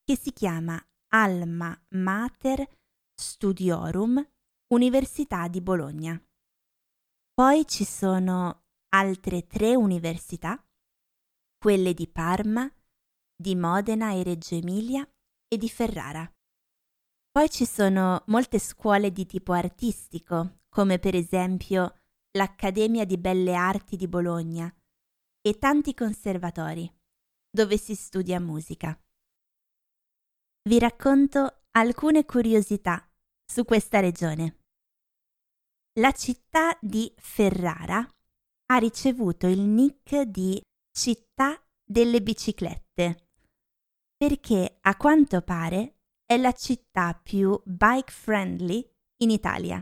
che 0.10 0.18
si 0.18 0.34
chiama 0.34 0.84
Alma 1.10 1.80
Mater 1.90 2.68
Studiorum 3.14 4.28
Università 4.74 5.48
di 5.48 5.62
Bologna. 5.62 6.20
Poi 7.32 7.64
ci 7.68 7.86
sono 7.86 8.64
altre 8.96 9.46
tre 9.46 9.76
università, 9.76 10.60
quelle 11.60 11.94
di 11.94 12.08
Parma, 12.08 12.68
di 13.36 13.54
Modena 13.54 14.12
e 14.14 14.24
Reggio 14.24 14.56
Emilia 14.56 15.08
e 15.48 15.58
di 15.58 15.70
Ferrara. 15.70 16.28
Poi 17.30 17.48
ci 17.52 17.68
sono 17.68 18.24
molte 18.30 18.58
scuole 18.58 19.12
di 19.12 19.28
tipo 19.28 19.52
artistico, 19.52 20.62
come 20.70 20.98
per 20.98 21.14
esempio 21.14 22.00
l'Accademia 22.32 23.06
di 23.06 23.20
Belle 23.20 23.54
Arti 23.54 23.96
di 23.96 24.08
Bologna 24.08 24.76
e 25.40 25.60
tanti 25.60 25.94
conservatori, 25.94 26.92
dove 27.48 27.78
si 27.78 27.94
studia 27.94 28.40
musica 28.40 29.00
vi 30.64 30.80
racconto 30.80 31.62
alcune 31.72 32.26
curiosità 32.26 33.08
su 33.46 33.64
questa 33.66 34.00
regione. 34.00 34.58
La 36.00 36.12
città 36.12 36.78
di 36.82 37.12
Ferrara 37.18 38.08
ha 38.72 38.78
ricevuto 38.78 39.48
il 39.48 39.62
nick 39.62 40.22
di 40.22 40.62
città 40.92 41.62
delle 41.84 42.22
biciclette 42.22 43.30
perché 44.20 44.80
a 44.82 44.98
quanto 44.98 45.42
pare 45.42 45.96
è 46.26 46.36
la 46.36 46.52
città 46.52 47.14
più 47.14 47.60
bike 47.64 48.12
friendly 48.12 48.86
in 49.24 49.30
Italia. 49.30 49.82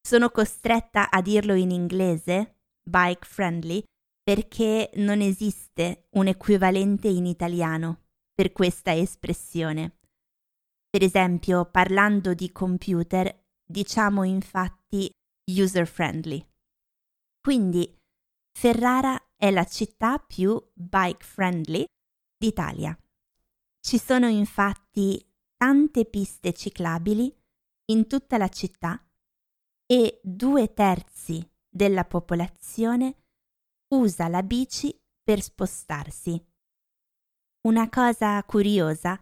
Sono 0.00 0.30
costretta 0.30 1.10
a 1.10 1.20
dirlo 1.20 1.52
in 1.52 1.70
inglese, 1.70 2.60
bike 2.82 3.26
friendly, 3.26 3.82
perché 4.22 4.90
non 4.94 5.20
esiste 5.20 6.08
un 6.12 6.28
equivalente 6.28 7.08
in 7.08 7.26
italiano 7.26 8.03
per 8.34 8.52
questa 8.52 8.94
espressione. 8.94 9.98
Per 10.90 11.02
esempio, 11.02 11.64
parlando 11.66 12.34
di 12.34 12.50
computer, 12.50 13.46
diciamo 13.64 14.24
infatti 14.24 15.10
user 15.50 15.86
friendly. 15.86 16.44
Quindi 17.40 17.96
Ferrara 18.56 19.20
è 19.36 19.50
la 19.50 19.64
città 19.64 20.18
più 20.18 20.60
bike 20.72 21.24
friendly 21.24 21.84
d'Italia. 22.36 22.96
Ci 23.80 23.98
sono 23.98 24.28
infatti 24.28 25.22
tante 25.56 26.04
piste 26.06 26.52
ciclabili 26.52 27.34
in 27.86 28.06
tutta 28.06 28.38
la 28.38 28.48
città 28.48 29.04
e 29.86 30.20
due 30.22 30.72
terzi 30.72 31.46
della 31.68 32.04
popolazione 32.04 33.24
usa 33.88 34.28
la 34.28 34.42
bici 34.42 34.96
per 35.22 35.42
spostarsi. 35.42 36.42
Una 37.66 37.88
cosa 37.88 38.44
curiosa 38.44 39.18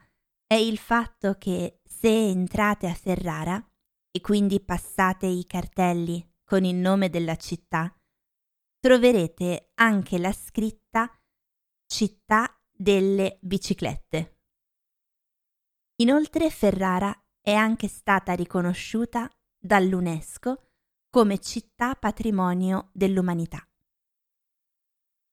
è 0.48 0.54
il 0.54 0.76
fatto 0.76 1.38
che 1.38 1.80
se 1.84 2.08
entrate 2.08 2.88
a 2.88 2.94
Ferrara 2.94 3.64
e 4.10 4.20
quindi 4.20 4.60
passate 4.60 5.26
i 5.26 5.46
cartelli 5.46 6.28
con 6.42 6.64
il 6.64 6.74
nome 6.74 7.08
della 7.08 7.36
città, 7.36 7.94
troverete 8.80 9.70
anche 9.74 10.18
la 10.18 10.32
scritta 10.32 11.16
Città 11.86 12.58
delle 12.68 13.38
biciclette. 13.42 14.40
Inoltre 16.00 16.50
Ferrara 16.50 17.16
è 17.40 17.52
anche 17.52 17.86
stata 17.86 18.32
riconosciuta 18.32 19.30
dall'UNESCO 19.56 20.70
come 21.10 21.38
città 21.38 21.94
patrimonio 21.94 22.90
dell'umanità. 22.92 23.64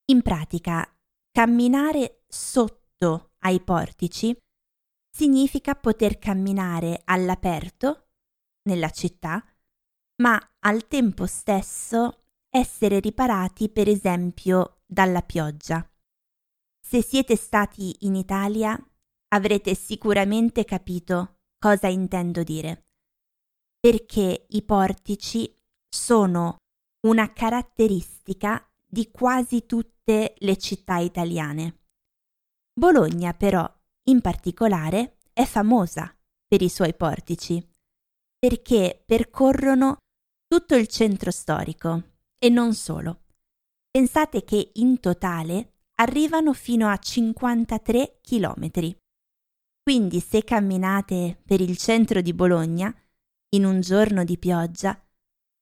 In 0.06 0.22
pratica, 0.22 0.86
camminare 1.30 2.24
sotto 2.26 3.32
ai 3.40 3.60
portici 3.60 4.36
significa 5.08 5.74
poter 5.74 6.18
camminare 6.18 7.00
all'aperto 7.04 8.08
nella 8.68 8.90
città, 8.90 9.42
ma 10.16 10.38
al 10.60 10.88
tempo 10.88 11.26
stesso 11.26 12.24
essere 12.50 13.00
riparati 13.00 13.68
per 13.68 13.88
esempio 13.88 14.82
dalla 14.84 15.22
pioggia. 15.22 15.88
Se 16.88 17.03
siete 17.03 17.35
stati 17.35 17.96
in 18.07 18.14
Italia 18.14 18.81
avrete 19.35 19.75
sicuramente 19.75 20.64
capito 20.64 21.40
cosa 21.59 21.88
intendo 21.88 22.44
dire, 22.44 22.87
perché 23.81 24.46
i 24.51 24.62
portici 24.62 25.53
sono 25.88 26.59
una 27.09 27.33
caratteristica 27.33 28.64
di 28.87 29.11
quasi 29.11 29.66
tutte 29.66 30.35
le 30.38 30.57
città 30.59 30.99
italiane. 30.99 31.81
Bologna 32.72 33.35
però, 33.35 33.68
in 34.05 34.20
particolare, 34.20 35.18
è 35.33 35.44
famosa 35.44 36.16
per 36.46 36.62
i 36.62 36.68
suoi 36.68 36.94
portici, 36.94 37.68
perché 38.38 39.03
percorrono 39.05 39.96
tutto 40.46 40.77
il 40.77 40.87
centro 40.87 41.33
storico 41.33 42.12
e 42.38 42.49
non 42.49 42.75
solo. 42.75 43.25
Pensate 43.90 44.44
che 44.44 44.70
in 44.75 45.01
totale 45.01 45.72
arrivano 45.96 46.52
fino 46.52 46.88
a 46.88 46.96
53 46.96 48.18
chilometri. 48.20 48.96
Quindi 49.82 50.20
se 50.20 50.42
camminate 50.42 51.40
per 51.44 51.61
il 51.61 51.76
centro 51.76 52.20
di 52.20 52.32
Bologna, 52.32 52.94
in 53.54 53.64
un 53.64 53.80
giorno 53.80 54.24
di 54.24 54.37
pioggia, 54.38 55.00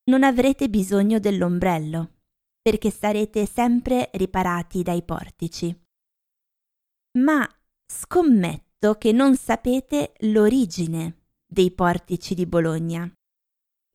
non 0.04 0.22
avrete 0.22 0.68
bisogno 0.68 1.18
dell'ombrello 1.18 2.12
perché 2.60 2.90
sarete 2.90 3.44
sempre 3.44 4.10
riparati 4.14 4.82
dai 4.82 5.02
portici. 5.02 5.78
Ma 7.18 7.46
scommetto 7.86 8.94
che 8.94 9.12
non 9.12 9.36
sapete 9.36 10.14
l'origine 10.20 11.26
dei 11.46 11.70
portici 11.70 12.34
di 12.34 12.46
Bologna. 12.46 13.10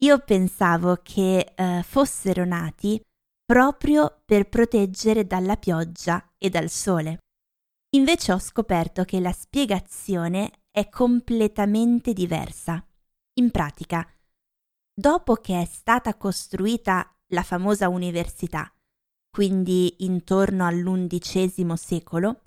Io 0.02 0.20
pensavo 0.20 1.00
che 1.02 1.54
eh, 1.56 1.82
fossero 1.84 2.46
nati 2.46 3.02
proprio 3.50 4.22
per 4.26 4.48
proteggere 4.48 5.26
dalla 5.26 5.58
pioggia 5.58 6.34
e 6.38 6.52
dal 6.52 6.70
sole. 6.70 7.18
Invece 7.96 8.32
ho 8.32 8.38
scoperto 8.38 9.04
che 9.06 9.20
la 9.20 9.32
spiegazione 9.32 10.66
è 10.70 10.88
completamente 10.88 12.14
diversa. 12.14 12.86
In 13.40 13.50
pratica, 13.50 14.08
dopo 14.94 15.34
che 15.38 15.62
è 15.62 15.66
stata 15.66 16.16
costruita 16.16 17.12
la 17.30 17.42
famosa 17.42 17.90
università, 17.90 18.72
quindi 19.32 20.06
intorno 20.06 20.68
all'undicesimo 20.68 21.76
secolo, 21.76 22.44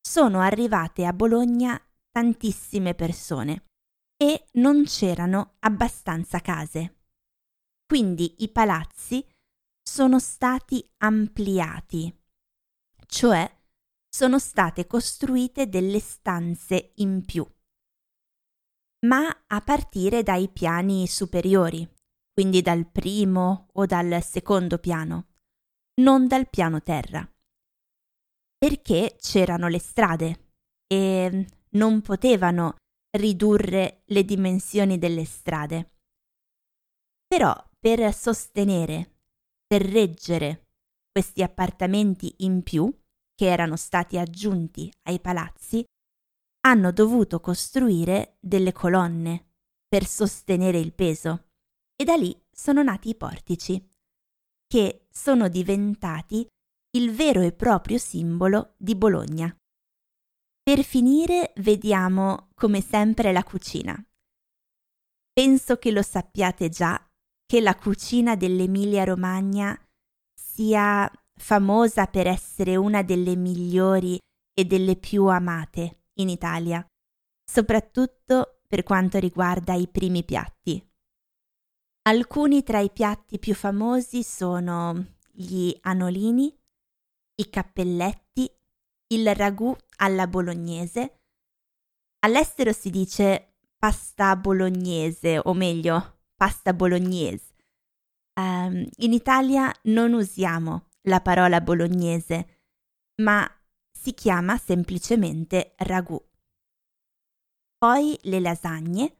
sono 0.00 0.40
arrivate 0.40 1.04
a 1.04 1.12
Bologna 1.12 1.78
tantissime 2.10 2.94
persone 2.94 3.64
e 4.16 4.46
non 4.52 4.84
c'erano 4.84 5.56
abbastanza 5.58 6.40
case. 6.40 7.00
Quindi 7.84 8.36
i 8.38 8.48
palazzi 8.48 9.22
sono 9.92 10.18
stati 10.18 10.82
ampliati, 11.02 12.10
cioè 13.04 13.46
sono 14.08 14.38
state 14.38 14.86
costruite 14.86 15.68
delle 15.68 16.00
stanze 16.00 16.92
in 16.96 17.22
più, 17.26 17.46
ma 19.00 19.44
a 19.48 19.60
partire 19.60 20.22
dai 20.22 20.48
piani 20.48 21.06
superiori, 21.06 21.86
quindi 22.32 22.62
dal 22.62 22.90
primo 22.90 23.66
o 23.70 23.84
dal 23.84 24.22
secondo 24.22 24.78
piano, 24.78 25.34
non 26.00 26.26
dal 26.26 26.48
piano 26.48 26.82
terra. 26.82 27.30
Perché 28.56 29.16
c'erano 29.20 29.68
le 29.68 29.78
strade 29.78 30.54
e 30.86 31.46
non 31.72 32.00
potevano 32.00 32.76
ridurre 33.18 34.04
le 34.06 34.24
dimensioni 34.24 34.96
delle 34.96 35.26
strade. 35.26 35.96
Però 37.26 37.54
per 37.78 38.14
sostenere, 38.14 39.11
per 39.72 39.88
reggere 39.88 40.66
questi 41.10 41.42
appartamenti 41.42 42.34
in 42.40 42.62
più, 42.62 42.94
che 43.34 43.46
erano 43.46 43.76
stati 43.76 44.18
aggiunti 44.18 44.92
ai 45.04 45.18
palazzi, 45.18 45.82
hanno 46.66 46.92
dovuto 46.92 47.40
costruire 47.40 48.36
delle 48.38 48.72
colonne 48.72 49.54
per 49.88 50.04
sostenere 50.04 50.78
il 50.78 50.92
peso 50.92 51.52
e 51.96 52.04
da 52.04 52.16
lì 52.16 52.38
sono 52.50 52.82
nati 52.82 53.08
i 53.08 53.14
portici, 53.14 53.82
che 54.66 55.06
sono 55.10 55.48
diventati 55.48 56.46
il 56.98 57.10
vero 57.12 57.40
e 57.40 57.52
proprio 57.52 57.96
simbolo 57.96 58.74
di 58.76 58.94
Bologna. 58.94 59.56
Per 60.62 60.82
finire 60.82 61.54
vediamo 61.56 62.50
come 62.52 62.82
sempre 62.82 63.32
la 63.32 63.42
cucina. 63.42 63.96
Penso 65.32 65.78
che 65.78 65.90
lo 65.90 66.02
sappiate 66.02 66.68
già 66.68 67.02
che 67.46 67.60
la 67.60 67.74
cucina 67.74 68.36
dell'Emilia 68.36 69.04
Romagna 69.04 69.78
sia 70.32 71.10
famosa 71.34 72.06
per 72.06 72.26
essere 72.26 72.76
una 72.76 73.02
delle 73.02 73.36
migliori 73.36 74.18
e 74.54 74.64
delle 74.64 74.96
più 74.96 75.26
amate 75.26 76.04
in 76.14 76.28
Italia, 76.28 76.84
soprattutto 77.44 78.60
per 78.66 78.82
quanto 78.82 79.18
riguarda 79.18 79.74
i 79.74 79.88
primi 79.88 80.24
piatti. 80.24 80.82
Alcuni 82.04 82.62
tra 82.62 82.80
i 82.80 82.90
piatti 82.90 83.38
più 83.38 83.54
famosi 83.54 84.22
sono 84.22 85.16
gli 85.30 85.76
anolini, 85.82 86.54
i 87.36 87.48
cappelletti, 87.48 88.50
il 89.08 89.34
ragù 89.34 89.74
alla 89.98 90.26
bolognese. 90.26 91.20
All'estero 92.20 92.72
si 92.72 92.90
dice 92.90 93.56
pasta 93.76 94.36
bolognese, 94.36 95.40
o 95.42 95.54
meglio, 95.54 96.21
pasta 96.42 96.72
bolognese. 96.72 97.54
Um, 98.34 98.84
in 98.96 99.12
Italia 99.12 99.72
non 99.82 100.12
usiamo 100.12 100.88
la 101.02 101.20
parola 101.20 101.60
bolognese, 101.60 102.62
ma 103.22 103.48
si 103.92 104.12
chiama 104.12 104.56
semplicemente 104.56 105.74
ragù. 105.78 106.20
Poi 107.78 108.18
le 108.22 108.40
lasagne 108.40 109.16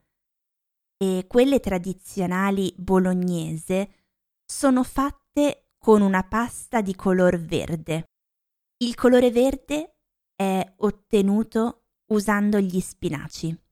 e 0.97 1.23
quelle 1.25 1.61
tradizionali 1.61 2.73
bolognese 2.75 4.09
sono 4.43 4.83
fatte 4.83 5.69
con 5.77 6.01
una 6.01 6.23
pasta 6.23 6.81
di 6.81 6.93
color 6.93 7.39
verde. 7.39 8.03
Il 8.83 8.95
colore 8.95 9.31
verde 9.31 9.95
è 10.35 10.73
ottenuto 10.79 11.85
usando 12.07 12.59
gli 12.59 12.81
spinaci. 12.81 13.62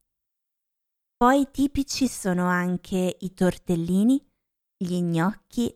Poi 1.22 1.52
tipici 1.52 2.08
sono 2.08 2.48
anche 2.48 3.16
i 3.20 3.32
tortellini, 3.32 4.20
gli 4.76 5.00
gnocchi, 5.00 5.72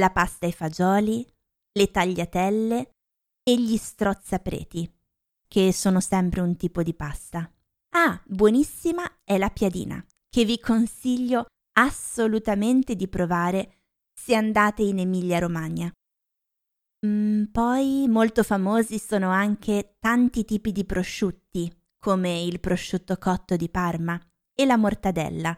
la 0.00 0.10
pasta 0.10 0.46
ai 0.46 0.52
fagioli, 0.52 1.24
le 1.78 1.90
tagliatelle 1.92 2.90
e 3.48 3.56
gli 3.56 3.76
strozzapreti, 3.76 4.92
che 5.46 5.72
sono 5.72 6.00
sempre 6.00 6.40
un 6.40 6.56
tipo 6.56 6.82
di 6.82 6.92
pasta. 6.92 7.48
Ah, 7.90 8.20
buonissima 8.26 9.20
è 9.22 9.38
la 9.38 9.48
piadina, 9.48 10.04
che 10.28 10.44
vi 10.44 10.58
consiglio 10.58 11.46
assolutamente 11.78 12.96
di 12.96 13.06
provare 13.06 13.82
se 14.12 14.34
andate 14.34 14.82
in 14.82 14.98
Emilia-Romagna. 14.98 15.88
Mm, 17.06 17.44
poi 17.52 18.06
molto 18.08 18.42
famosi 18.42 18.98
sono 18.98 19.30
anche 19.30 19.94
tanti 20.00 20.44
tipi 20.44 20.72
di 20.72 20.84
prosciutti, 20.84 21.72
come 21.96 22.42
il 22.42 22.58
prosciutto 22.58 23.16
cotto 23.18 23.54
di 23.54 23.68
Parma 23.68 24.20
e 24.60 24.66
la 24.66 24.76
mortadella, 24.76 25.54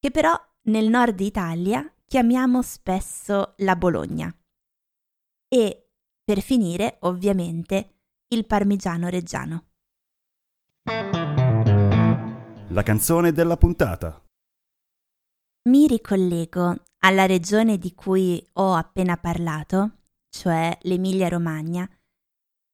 che 0.00 0.10
però 0.10 0.36
nel 0.62 0.88
nord 0.88 1.20
Italia 1.20 1.88
chiamiamo 2.04 2.60
spesso 2.60 3.54
la 3.58 3.76
Bologna. 3.76 4.36
E, 5.48 5.90
per 6.24 6.40
finire, 6.40 6.96
ovviamente, 7.02 8.00
il 8.34 8.44
parmigiano 8.46 9.08
reggiano. 9.08 9.66
La 12.70 12.82
canzone 12.82 13.30
della 13.30 13.56
puntata. 13.56 14.20
Mi 15.68 15.86
ricollego 15.86 16.82
alla 17.04 17.26
regione 17.26 17.78
di 17.78 17.94
cui 17.94 18.44
ho 18.54 18.74
appena 18.74 19.16
parlato, 19.16 19.98
cioè 20.28 20.76
l'Emilia-Romagna, 20.82 21.88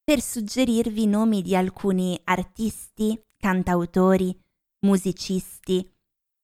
per 0.03 0.19
suggerirvi 0.19 1.03
i 1.03 1.07
nomi 1.07 1.43
di 1.43 1.55
alcuni 1.55 2.19
artisti, 2.23 3.23
cantautori, 3.37 4.42
musicisti, 4.83 5.91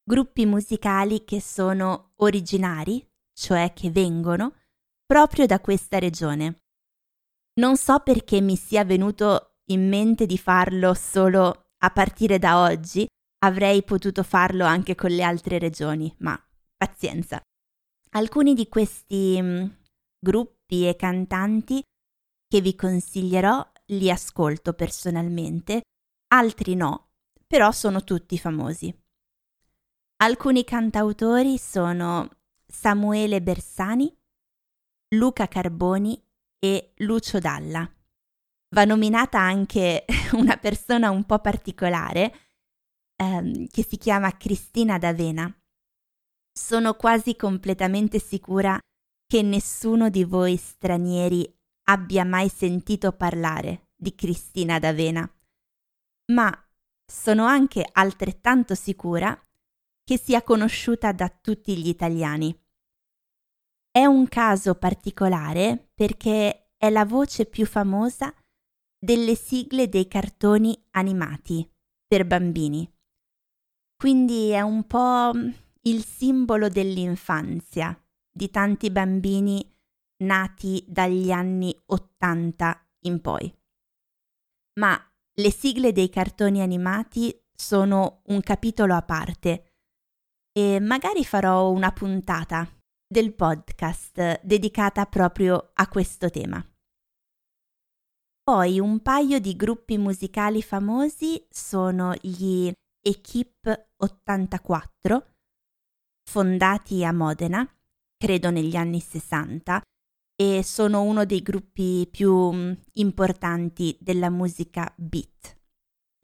gruppi 0.04 0.46
musicali 0.46 1.24
che 1.24 1.42
sono 1.42 2.14
originari, 2.18 3.06
cioè 3.34 3.74
che 3.74 3.92
vengono, 3.92 4.56
proprio 5.06 5.46
da 5.46 5.60
questa 5.60 6.00
regione. 6.00 6.64
Non 7.60 7.78
so 7.78 8.00
perché 8.00 8.42
mi 8.42 8.56
sia 8.56 8.84
venuto 8.84 9.56
in 9.72 9.88
mente 9.88 10.26
di 10.26 10.38
farlo 10.38 10.94
solo 10.94 11.72
a 11.78 11.90
partire 11.92 12.40
da 12.40 12.62
oggi, 12.62 13.08
avrei 13.40 13.84
potuto 13.84 14.24
farlo 14.24 14.66
anche 14.66 14.96
con 14.96 15.12
le 15.12 15.24
altre 15.24 15.60
regioni, 15.60 16.14
ma 16.20 16.38
pazienza. 16.76 17.42
Alcuni 18.12 18.54
di 18.54 18.68
questi 18.68 19.40
mm, 19.42 19.66
gruppi 20.20 20.88
e 20.88 20.96
cantanti 20.96 21.82
che 22.48 22.62
vi 22.62 22.76
consiglierò 22.76 23.66
li 23.88 24.10
ascolto 24.10 24.74
personalmente, 24.74 25.82
altri 26.34 26.76
no, 26.76 27.09
però 27.50 27.72
sono 27.72 28.04
tutti 28.04 28.38
famosi. 28.38 28.96
Alcuni 30.18 30.64
cantautori 30.64 31.58
sono 31.58 32.30
Samuele 32.68 33.42
Bersani, 33.42 34.16
Luca 35.16 35.48
Carboni 35.48 36.24
e 36.60 36.94
Lucio 36.98 37.40
Dalla. 37.40 37.92
Va 38.76 38.86
nominata 38.86 39.40
anche 39.40 40.06
una 40.34 40.58
persona 40.58 41.10
un 41.10 41.24
po' 41.26 41.40
particolare 41.40 42.34
ehm, 43.16 43.66
che 43.70 43.84
si 43.84 43.98
chiama 43.98 44.38
Cristina 44.38 45.00
D'Avena. 45.00 45.52
Sono 46.52 46.94
quasi 46.94 47.36
completamente 47.36 48.20
sicura 48.20 48.80
che 49.26 49.42
nessuno 49.42 50.12
di 50.12 50.24
voi 50.24 50.56
stranieri 50.56 51.52
abbia 51.86 52.24
mai 52.26 52.48
sentito 52.48 53.12
parlare 53.12 53.88
di 53.96 54.14
Cristina 54.14 54.78
D'Avena, 54.78 55.28
ma 56.32 56.69
sono 57.10 57.46
anche 57.46 57.88
altrettanto 57.92 58.76
sicura 58.76 59.38
che 60.04 60.18
sia 60.18 60.44
conosciuta 60.44 61.12
da 61.12 61.30
tutti 61.30 61.76
gli 61.78 61.88
italiani. 61.88 62.58
È 63.92 64.06
un 64.06 64.28
caso 64.28 64.76
particolare 64.76 65.92
perché 65.94 66.72
è 66.78 66.90
la 66.90 67.06
voce 67.06 67.46
più 67.46 67.66
famosa 67.66 68.34
delle 68.98 69.36
sigle 69.36 69.90
dei 69.90 70.08
cartoni 70.08 70.88
animati 70.92 71.68
per 72.08 72.26
bambini. 72.26 72.92
Quindi 73.96 74.50
è 74.50 74.62
un 74.62 74.86
po' 74.86 75.32
il 75.82 76.04
simbolo 76.04 76.70
dell'infanzia 76.70 78.00
di 78.32 78.50
tanti 78.50 78.92
bambini 78.92 79.66
nati 80.24 80.84
dagli 80.88 81.32
anni 81.32 81.76
80 81.86 82.88
in 83.06 83.22
poi. 83.22 83.54
Ma 84.80 85.09
le 85.40 85.52
sigle 85.52 85.94
dei 85.94 86.10
cartoni 86.10 86.62
animati 86.62 87.34
sono 87.56 88.22
un 88.26 88.42
capitolo 88.42 88.94
a 88.94 89.02
parte 89.02 89.74
e 90.52 90.80
magari 90.82 91.24
farò 91.24 91.70
una 91.70 91.92
puntata 91.92 92.68
del 93.08 93.34
podcast 93.34 94.42
dedicata 94.44 95.06
proprio 95.06 95.72
a 95.74 95.88
questo 95.88 96.30
tema. 96.30 96.64
Poi 98.44 98.80
un 98.80 99.02
paio 99.02 99.40
di 99.40 99.56
gruppi 99.56 99.98
musicali 99.98 100.62
famosi 100.62 101.46
sono 101.50 102.14
gli 102.20 102.72
Equip 103.02 103.92
84, 103.98 105.36
fondati 106.30 107.06
a 107.06 107.14
Modena, 107.14 107.66
credo 108.18 108.50
negli 108.50 108.76
anni 108.76 109.00
60, 109.00 109.82
e 110.42 110.64
sono 110.64 111.02
uno 111.02 111.26
dei 111.26 111.42
gruppi 111.42 112.08
più 112.10 112.34
mm, 112.52 112.72
importanti 112.94 113.98
della 114.00 114.30
musica 114.30 114.90
beat. 114.96 115.58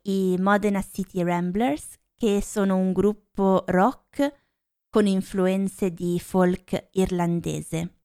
I 0.04 0.38
Modena 0.40 0.82
City 0.82 1.22
Ramblers, 1.22 1.96
che 2.16 2.42
sono 2.42 2.78
un 2.78 2.94
gruppo 2.94 3.66
rock 3.68 4.34
con 4.90 5.06
influenze 5.06 5.92
di 5.92 6.18
folk 6.18 6.88
irlandese. 6.92 7.98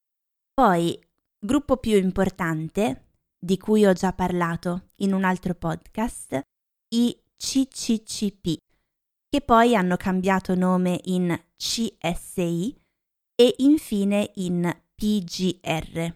Poi, 0.53 1.01
gruppo 1.38 1.77
più 1.77 1.96
importante, 1.96 3.11
di 3.38 3.57
cui 3.57 3.87
ho 3.87 3.92
già 3.92 4.12
parlato 4.12 4.90
in 4.96 5.14
un 5.14 5.23
altro 5.23 5.55
podcast, 5.55 6.40
i 6.88 7.16
CCCP, 7.37 8.57
che 9.29 9.40
poi 9.42 9.77
hanno 9.77 9.96
cambiato 9.96 10.57
nome 10.57 10.99
in 11.05 11.40
CSI 11.57 12.77
e 13.37 13.55
infine 13.59 14.33
in 14.35 14.68
PGR. 15.00 16.14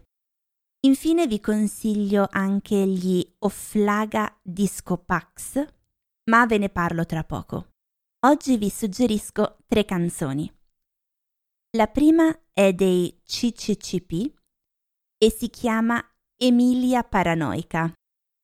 Infine 0.84 1.26
vi 1.26 1.40
consiglio 1.40 2.28
anche 2.30 2.86
gli 2.86 3.26
Offlaga 3.38 4.38
Disco 4.42 4.98
Pax, 4.98 5.66
ma 6.28 6.44
ve 6.44 6.58
ne 6.58 6.68
parlo 6.68 7.06
tra 7.06 7.24
poco. 7.24 7.70
Oggi 8.26 8.58
vi 8.58 8.68
suggerisco 8.68 9.56
tre 9.66 9.86
canzoni. 9.86 10.54
La 11.78 11.86
prima 11.86 12.38
è 12.52 12.74
dei 12.74 13.22
CCCP 13.24 14.34
e 15.16 15.30
si 15.30 15.48
chiama 15.48 16.06
Emilia 16.36 17.04
Paranoica. 17.04 17.90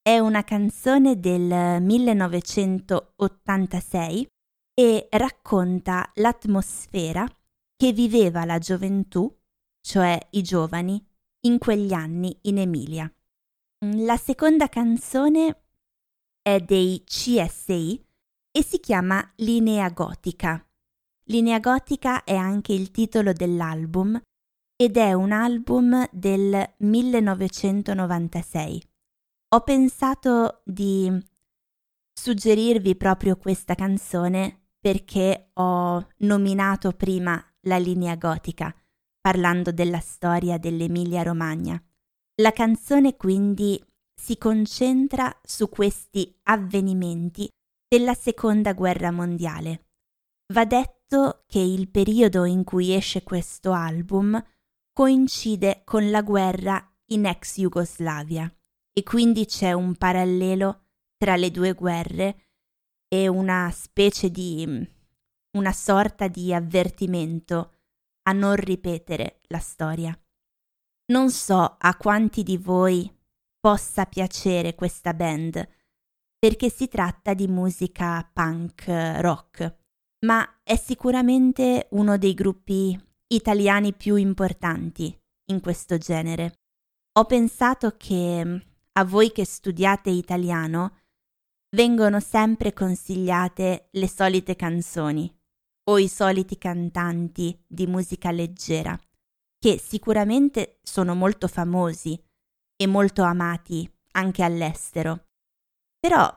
È 0.00 0.18
una 0.18 0.42
canzone 0.42 1.20
del 1.20 1.82
1986 1.82 4.26
e 4.72 5.06
racconta 5.10 6.10
l'atmosfera 6.14 7.28
che 7.76 7.92
viveva 7.92 8.46
la 8.46 8.58
gioventù, 8.58 9.36
cioè 9.80 10.18
i 10.30 10.42
giovani, 10.42 11.04
in 11.42 11.58
quegli 11.58 11.92
anni 11.92 12.36
in 12.42 12.58
Emilia. 12.58 13.12
La 13.96 14.16
seconda 14.16 14.68
canzone 14.68 15.62
è 16.42 16.60
dei 16.60 17.02
CSI 17.04 18.04
e 18.50 18.62
si 18.62 18.80
chiama 18.80 19.32
Linea 19.36 19.88
Gotica. 19.90 20.64
Linea 21.24 21.60
Gotica 21.60 22.24
è 22.24 22.34
anche 22.34 22.72
il 22.72 22.90
titolo 22.90 23.32
dell'album 23.32 24.18
ed 24.76 24.96
è 24.96 25.12
un 25.12 25.32
album 25.32 26.08
del 26.10 26.72
1996. 26.78 28.82
Ho 29.52 29.60
pensato 29.60 30.62
di 30.64 31.12
suggerirvi 32.12 32.96
proprio 32.96 33.36
questa 33.36 33.74
canzone 33.74 34.68
perché 34.80 35.50
ho 35.54 36.06
nominato 36.18 36.92
prima 36.92 37.44
la 37.62 37.78
linea 37.78 38.14
gotica, 38.16 38.74
parlando 39.20 39.70
della 39.72 40.00
storia 40.00 40.58
dell'Emilia 40.58 41.22
Romagna. 41.22 41.80
La 42.40 42.52
canzone 42.52 43.16
quindi 43.16 43.82
si 44.14 44.38
concentra 44.38 45.38
su 45.42 45.68
questi 45.68 46.38
avvenimenti 46.44 47.48
della 47.86 48.14
Seconda 48.14 48.72
Guerra 48.72 49.10
Mondiale. 49.10 49.88
Va 50.52 50.64
detto 50.64 51.44
che 51.46 51.58
il 51.58 51.90
periodo 51.90 52.44
in 52.44 52.64
cui 52.64 52.94
esce 52.94 53.22
questo 53.22 53.72
album 53.72 54.42
coincide 54.92 55.82
con 55.84 56.10
la 56.10 56.22
guerra 56.22 56.82
in 57.12 57.26
ex 57.26 57.58
Jugoslavia 57.58 58.52
e 58.92 59.02
quindi 59.02 59.46
c'è 59.46 59.72
un 59.72 59.96
parallelo 59.96 60.88
tra 61.16 61.36
le 61.36 61.50
due 61.50 61.74
guerre 61.74 62.48
e 63.08 63.28
una 63.28 63.70
specie 63.72 64.30
di 64.30 64.88
una 65.56 65.72
sorta 65.72 66.28
di 66.28 66.54
avvertimento 66.54 67.79
a 68.30 68.32
non 68.32 68.54
ripetere 68.54 69.40
la 69.48 69.58
storia. 69.58 70.16
Non 71.12 71.30
so 71.30 71.76
a 71.78 71.96
quanti 71.96 72.44
di 72.44 72.56
voi 72.56 73.12
possa 73.58 74.06
piacere 74.06 74.76
questa 74.76 75.12
band, 75.12 75.68
perché 76.38 76.70
si 76.70 76.86
tratta 76.86 77.34
di 77.34 77.48
musica 77.48 78.28
punk 78.32 78.84
rock, 78.86 79.78
ma 80.24 80.60
è 80.62 80.76
sicuramente 80.76 81.88
uno 81.90 82.16
dei 82.16 82.34
gruppi 82.34 82.98
italiani 83.26 83.92
più 83.94 84.14
importanti 84.14 85.14
in 85.50 85.60
questo 85.60 85.98
genere. 85.98 86.60
Ho 87.18 87.24
pensato 87.24 87.96
che 87.96 88.66
a 88.92 89.04
voi 89.04 89.32
che 89.32 89.44
studiate 89.44 90.10
italiano 90.10 90.98
vengono 91.74 92.20
sempre 92.20 92.72
consigliate 92.72 93.88
le 93.90 94.08
solite 94.08 94.54
canzoni 94.54 95.39
o 95.90 95.98
i 95.98 96.08
soliti 96.08 96.56
cantanti 96.56 97.60
di 97.66 97.86
musica 97.88 98.30
leggera, 98.30 98.98
che 99.58 99.78
sicuramente 99.78 100.78
sono 100.82 101.14
molto 101.14 101.48
famosi 101.48 102.18
e 102.76 102.86
molto 102.86 103.22
amati 103.22 103.90
anche 104.12 104.42
all'estero. 104.44 105.26
Però 105.98 106.32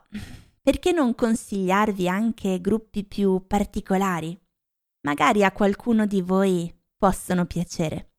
perché 0.59 0.91
non 0.91 1.13
consigliarvi 1.13 2.09
anche 2.09 2.59
gruppi 2.59 3.03
più 3.03 3.45
particolari? 3.45 4.37
Magari 5.05 5.43
a 5.43 5.51
qualcuno 5.51 6.07
di 6.07 6.21
voi 6.21 6.73
possono 6.97 7.45
piacere. 7.45 8.13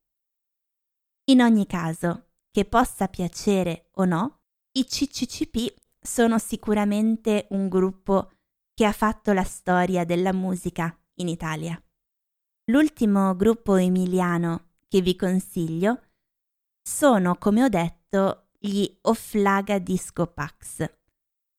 In 1.30 1.40
ogni 1.40 1.66
caso, 1.66 2.28
che 2.50 2.64
possa 2.64 3.08
piacere 3.08 3.88
o 3.94 4.04
no, 4.04 4.42
i 4.78 4.84
CCCP 4.84 5.74
sono 6.00 6.38
sicuramente 6.38 7.46
un 7.50 7.68
gruppo 7.68 8.30
che 8.72 8.84
ha 8.84 8.92
fatto 8.92 9.32
la 9.32 9.44
storia 9.44 10.04
della 10.04 10.32
musica 10.32 10.96
in 11.16 11.28
Italia. 11.28 11.80
L'ultimo 12.70 13.36
gruppo 13.36 13.76
emiliano 13.76 14.70
che 14.88 15.00
vi 15.00 15.16
consiglio 15.16 16.00
sono, 16.82 17.36
come 17.36 17.62
ho 17.62 17.68
detto, 17.68 18.48
gli 18.58 18.90
Offlaga 19.02 19.78
Disco 19.78 20.26
Pax, 20.26 20.90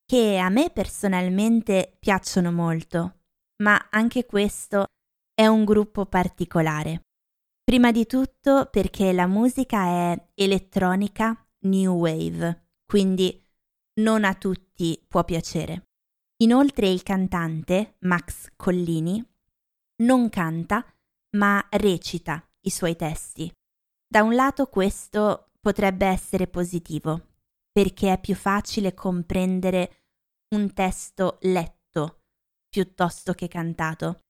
che 0.05 0.37
a 0.37 0.49
me 0.49 0.71
personalmente 0.71 1.97
piacciono 1.99 2.51
molto, 2.51 3.21
ma 3.63 3.87
anche 3.91 4.25
questo 4.25 4.85
è 5.33 5.45
un 5.47 5.65
gruppo 5.65 6.05
particolare. 6.05 7.01
Prima 7.63 7.91
di 7.91 8.05
tutto 8.05 8.67
perché 8.71 9.11
la 9.11 9.27
musica 9.27 9.85
è 9.85 10.29
elettronica 10.35 11.47
new 11.61 11.93
wave, 11.93 12.69
quindi 12.85 13.43
non 14.01 14.23
a 14.23 14.35
tutti 14.35 15.03
può 15.07 15.23
piacere. 15.23 15.87
Inoltre 16.43 16.87
il 16.87 17.01
cantante, 17.01 17.95
Max 17.99 18.51
Collini, 18.55 19.23
non 20.03 20.29
canta, 20.29 20.85
ma 21.37 21.65
recita 21.71 22.43
i 22.61 22.69
suoi 22.69 22.95
testi. 22.95 23.51
Da 24.07 24.23
un 24.23 24.35
lato 24.35 24.67
questo 24.67 25.51
potrebbe 25.59 26.05
essere 26.05 26.47
positivo, 26.47 27.33
perché 27.71 28.13
è 28.13 28.19
più 28.19 28.35
facile 28.35 28.93
comprendere 28.93 30.03
un 30.55 30.73
testo 30.73 31.37
letto 31.41 32.23
piuttosto 32.69 33.33
che 33.33 33.47
cantato, 33.47 34.25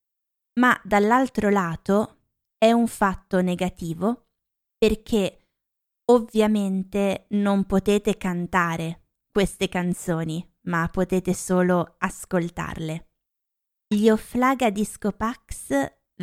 ma 0.60 0.80
dall'altro 0.84 1.49
lato 1.49 2.19
è 2.58 2.71
un 2.71 2.88
fatto 2.88 3.41
negativo 3.41 4.28
perché 4.78 5.47
ovviamente 6.12 7.25
non 7.30 7.65
potete 7.65 8.17
cantare 8.17 9.08
queste 9.32 9.67
canzoni, 9.67 10.47
ma 10.67 10.88
potete 10.89 11.34
solo 11.34 11.95
ascoltarle. 11.97 13.05
Gli 13.88 14.10
Offlaga 14.10 14.71
Disco 14.71 15.12
Pax 15.12 15.69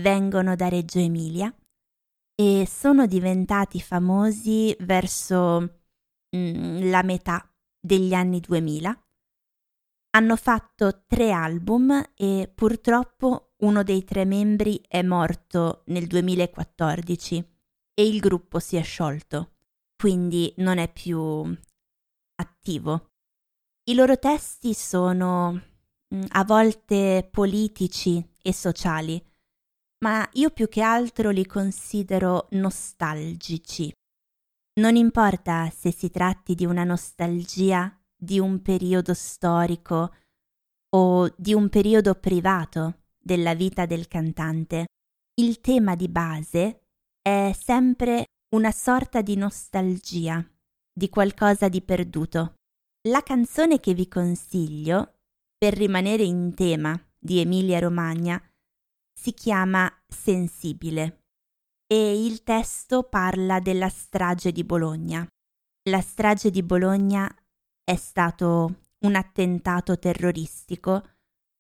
vengono 0.01 0.57
da 0.57 0.67
Reggio 0.67 0.99
Emilia 0.99 1.55
e 2.35 2.67
sono 2.67 3.07
diventati 3.07 3.81
famosi 3.81 4.75
verso 4.81 5.83
mm, 6.37 6.91
la 6.91 7.05
metà 7.05 7.49
degli 7.79 8.15
anni 8.15 8.41
2000. 8.41 9.07
Hanno 10.11 10.37
fatto 10.37 11.05
tre 11.07 11.31
album 11.31 12.03
e 12.17 12.51
purtroppo 12.53 13.53
uno 13.59 13.85
dei 13.85 14.03
tre 14.03 14.25
membri 14.25 14.83
è 14.89 15.03
morto 15.03 15.85
nel 15.87 16.09
2014 16.09 17.37
e 17.95 18.07
il 18.09 18.19
gruppo 18.19 18.59
si 18.59 18.75
è 18.75 18.83
sciolto, 18.83 19.53
quindi 19.95 20.53
non 20.57 20.79
è 20.79 20.93
più 20.93 21.57
attivo. 22.35 23.13
I 23.85 23.95
loro 23.95 24.19
testi 24.19 24.75
sono 24.75 25.71
Mm, 26.13 26.25
a 26.33 26.45
volte 26.45 27.27
politici 27.31 28.23
e 28.43 28.53
sociali, 28.53 29.23
ma 30.05 30.29
io 30.33 30.51
più 30.51 30.69
che 30.69 30.83
altro 30.83 31.31
li 31.31 31.47
considero 31.47 32.49
nostalgici. 32.51 33.91
Non 34.81 34.97
importa 34.97 35.71
se 35.71 35.91
si 35.91 36.11
tratti 36.11 36.55
di 36.55 36.67
una 36.67 36.85
nostalgia 36.85 37.99
di 38.15 38.39
un 38.39 38.61
periodo 38.61 39.15
storico 39.15 40.15
o 40.95 41.33
di 41.37 41.55
un 41.55 41.69
periodo 41.69 42.15
privato 42.15 43.05
della 43.19 43.55
vita 43.55 43.87
del 43.87 44.07
cantante, 44.07 44.87
il 45.41 45.61
tema 45.61 45.95
di 45.95 46.09
base 46.09 46.89
è 47.23 47.53
sempre 47.59 48.27
una 48.55 48.71
sorta 48.71 49.23
di 49.23 49.37
nostalgia, 49.37 50.45
di 50.93 51.09
qualcosa 51.09 51.69
di 51.69 51.81
perduto. 51.81 52.57
La 53.09 53.23
canzone 53.23 53.81
che 53.81 53.95
vi 53.95 54.09
consiglio 54.09 55.12
per 55.63 55.75
rimanere 55.75 56.25
in 56.25 56.55
tema 56.57 57.01
di 57.17 57.39
Emilia 57.39 57.79
Romagna, 57.79 58.43
si 59.13 59.33
chiama 59.33 59.89
Sensibile 60.09 61.27
e 61.87 62.27
il 62.27 62.43
testo 62.43 63.05
parla 63.05 63.61
della 63.61 63.89
strage 63.89 64.51
di 64.51 64.65
Bologna. 64.65 65.25
La 65.89 66.01
strage 66.01 66.51
di 66.51 66.65
Bologna 66.65 67.33
è 67.85 67.95
stato 67.95 68.81
un 69.05 69.15
attentato 69.15 70.01
terroristico 70.01 71.11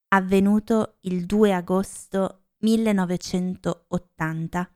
avvenuto 0.09 0.97
il 1.03 1.25
2 1.25 1.55
agosto 1.55 2.47
1980 2.65 4.75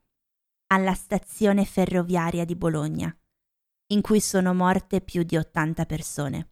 alla 0.69 0.95
stazione 0.95 1.65
ferroviaria 1.65 2.45
di 2.45 2.55
Bologna, 2.55 3.13
in 3.89 4.03
cui 4.03 4.21
sono 4.21 4.55
morte 4.55 5.01
più 5.01 5.25
di 5.25 5.37
80 5.37 5.85
persone 5.85 6.51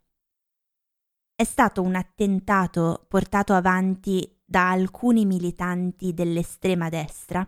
è 1.36 1.44
stato 1.44 1.82
un 1.82 1.96
attentato 1.96 3.06
portato 3.08 3.54
avanti 3.54 4.40
da 4.44 4.70
alcuni 4.70 5.24
militanti 5.24 6.14
dell'estrema 6.14 6.88
destra 6.88 7.44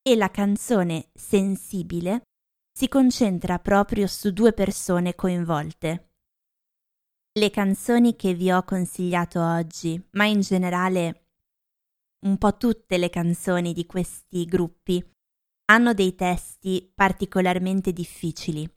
e 0.00 0.16
la 0.16 0.30
canzone 0.30 1.10
Sensibile 1.12 2.22
si 2.76 2.88
concentra 2.88 3.58
proprio 3.58 4.06
su 4.06 4.32
due 4.32 4.52
persone 4.52 5.14
coinvolte. 5.14 6.10
Le 7.36 7.50
canzoni 7.50 8.14
che 8.14 8.34
vi 8.34 8.52
ho 8.52 8.62
consigliato 8.62 9.40
oggi, 9.40 10.00
ma 10.12 10.26
in 10.26 10.40
generale 10.40 11.26
un 12.24 12.38
po' 12.38 12.56
tutte 12.56 12.96
le 12.96 13.10
canzoni 13.10 13.72
di 13.72 13.86
questi 13.86 14.44
gruppi, 14.44 15.04
hanno 15.66 15.94
dei 15.94 16.14
testi 16.14 16.92
particolarmente 16.94 17.92
difficili, 17.92 18.68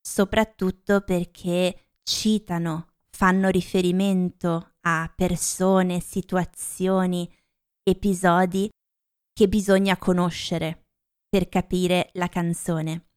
soprattutto 0.00 1.00
perché 1.00 1.88
citano 2.02 2.95
fanno 3.16 3.48
riferimento 3.48 4.74
a 4.82 5.10
persone, 5.16 6.00
situazioni, 6.00 7.26
episodi 7.82 8.68
che 9.32 9.48
bisogna 9.48 9.96
conoscere 9.96 10.88
per 11.26 11.48
capire 11.48 12.10
la 12.12 12.28
canzone. 12.28 13.08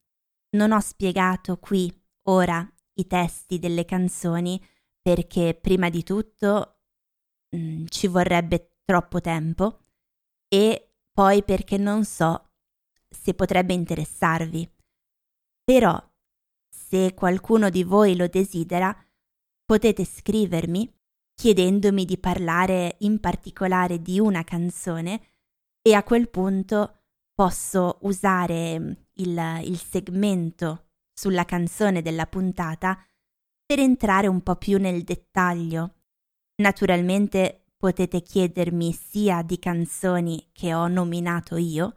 Non 0.56 0.72
ho 0.72 0.80
spiegato 0.80 1.58
qui 1.58 1.94
ora 2.30 2.66
i 2.94 3.08
testi 3.08 3.60
delle 3.60 3.84
canzoni 3.84 4.66
perché 5.02 5.54
prima 5.54 5.90
di 5.90 6.04
tutto 6.04 6.80
mh, 7.50 7.58
mm, 7.58 7.86
ci 7.90 8.08
vorrebbe 8.08 8.76
troppo 8.86 9.20
tempo 9.20 9.84
e 10.48 10.94
poi 11.12 11.44
perché 11.44 11.76
non 11.76 12.06
so 12.06 12.52
se 13.10 13.34
potrebbe 13.34 13.74
interessarvi. 13.74 14.66
Però, 15.62 16.02
se 16.70 17.14
qualcuno 17.14 17.70
di 17.70 17.84
voi 17.84 18.16
lo 18.16 18.28
desidera, 18.28 18.96
potete 19.70 20.04
scrivermi 20.04 20.92
chiedendomi 21.36 22.04
di 22.04 22.18
parlare 22.18 22.96
in 23.02 23.20
particolare 23.20 24.02
di 24.02 24.20
una 24.20 24.44
canzone 24.44 25.22
e 25.84 25.94
a 25.94 26.02
quel 26.02 26.28
punto 26.28 27.04
posso 27.36 28.00
usare 28.02 28.80
mm, 28.80 28.92
il, 29.18 29.62
il 29.66 29.78
segmento 29.78 30.88
sulla 31.14 31.46
canzone 31.46 32.02
della 32.02 32.26
puntata 32.26 32.98
per 33.64 33.78
entrare 33.78 34.26
un 34.26 34.42
po' 34.42 34.56
più 34.56 34.80
nel 34.80 35.04
dettaglio. 35.04 35.98
Naturalmente 36.64 37.66
potete 37.78 38.24
chiedermi 38.24 38.92
sia 38.92 39.44
di 39.44 39.60
canzoni 39.60 40.50
che 40.52 40.74
ho 40.74 40.88
nominato 40.88 41.58
io, 41.58 41.96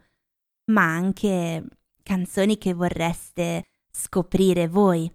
ma 0.72 0.84
anche 0.84 1.66
canzoni 2.02 2.58
che 2.58 2.74
vorreste 2.74 3.64
scoprire 3.90 4.68
voi, 4.68 5.10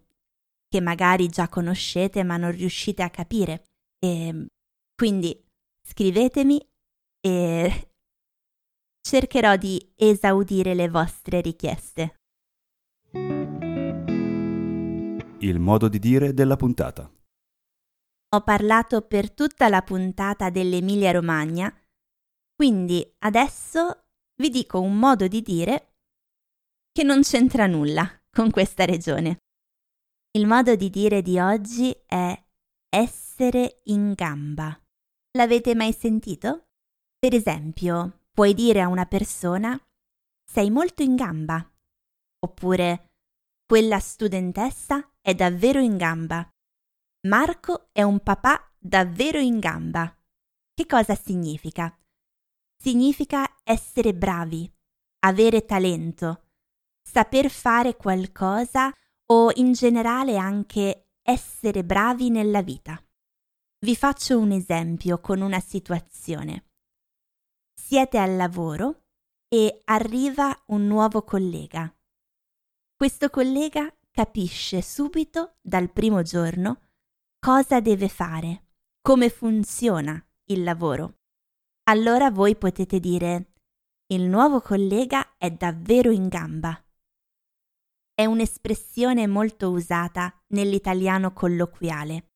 che 0.68 0.82
magari 0.82 1.28
già 1.28 1.48
conoscete 1.48 2.24
ma 2.24 2.38
non 2.38 2.52
riuscite 2.52 3.04
a 3.04 3.10
capire. 3.10 3.70
E 4.00 4.48
quindi 4.96 5.40
scrivetemi 5.82 6.60
e 7.20 7.90
cercherò 9.02 9.56
di 9.56 9.94
esaudire 9.96 10.74
le 10.74 10.90
vostre 10.90 11.42
richieste. 11.42 12.16
Il 15.40 15.60
modo 15.60 15.88
di 15.88 16.00
dire 16.00 16.34
della 16.34 16.56
puntata. 16.56 17.10
Ho 18.30 18.42
parlato 18.42 19.04
per 19.04 19.32
tutta 19.32 19.70
la 19.70 19.82
puntata 19.82 20.50
dell'Emilia 20.50 21.12
Romagna, 21.12 21.74
quindi 22.54 23.16
adesso 23.20 24.08
vi 24.42 24.50
dico 24.50 24.82
un 24.82 24.98
modo 24.98 25.28
di 25.28 25.42
dire 25.42 25.94
che 26.92 27.04
non 27.04 27.22
c'entra 27.22 27.68
nulla 27.68 28.10
con 28.30 28.52
questa 28.52 28.84
regione. 28.84 29.38
Il 30.38 30.46
modo 30.46 30.76
di 30.76 30.92
dire 30.92 31.24
di 31.24 31.40
oggi 31.40 31.92
è 32.06 32.46
essere 32.90 33.82
in 33.86 34.14
gamba. 34.14 34.80
L'avete 35.32 35.74
mai 35.74 35.92
sentito? 35.92 36.68
Per 37.18 37.34
esempio, 37.34 38.26
puoi 38.34 38.54
dire 38.54 38.82
a 38.82 38.88
una 38.88 39.08
persona 39.08 39.76
sei 40.46 40.70
molto 40.70 41.02
in 41.02 41.16
gamba, 41.16 41.68
oppure 42.46 43.14
quella 43.66 43.98
studentessa 43.98 45.12
è 45.22 45.34
davvero 45.34 45.80
in 45.80 45.98
gamba. 45.98 46.48
Marco 47.28 47.90
è 47.92 48.04
un 48.04 48.20
papà 48.20 48.72
davvero 48.78 49.40
in 49.40 49.58
gamba. 49.58 50.16
Che 50.72 50.86
cosa 50.86 51.16
significa? 51.16 51.98
Significa 52.80 53.56
essere 53.64 54.14
bravi, 54.14 54.72
avere 55.26 55.66
talento, 55.66 56.44
saper 57.02 57.50
fare 57.50 57.96
qualcosa 57.96 58.94
o 59.28 59.52
in 59.56 59.74
generale 59.74 60.38
anche 60.38 61.10
essere 61.22 61.84
bravi 61.84 62.30
nella 62.30 62.62
vita. 62.62 63.02
Vi 63.80 63.96
faccio 63.96 64.40
un 64.40 64.52
esempio 64.52 65.20
con 65.20 65.42
una 65.42 65.60
situazione. 65.60 66.66
Siete 67.74 68.18
al 68.18 68.36
lavoro 68.36 69.04
e 69.48 69.82
arriva 69.86 70.64
un 70.68 70.88
nuovo 70.88 71.24
collega. 71.24 71.94
Questo 72.96 73.30
collega 73.30 73.94
capisce 74.10 74.82
subito 74.82 75.58
dal 75.62 75.92
primo 75.92 76.22
giorno 76.24 76.82
cosa 77.40 77.80
deve 77.80 78.10
fare, 78.10 78.66
come 79.02 79.30
funziona 79.30 80.22
il 80.46 80.64
lavoro. 80.64 81.20
Allora 81.84 82.32
voi 82.32 82.56
potete 82.56 83.00
dire 83.00 83.54
il 84.08 84.24
nuovo 84.24 84.62
collega 84.62 85.36
è 85.38 85.52
davvero 85.52 86.12
in 86.12 86.28
gamba. 86.28 86.82
È 88.20 88.26
un'espressione 88.26 89.28
molto 89.28 89.70
usata 89.70 90.34
nell'italiano 90.48 91.34
colloquiale. 91.34 92.32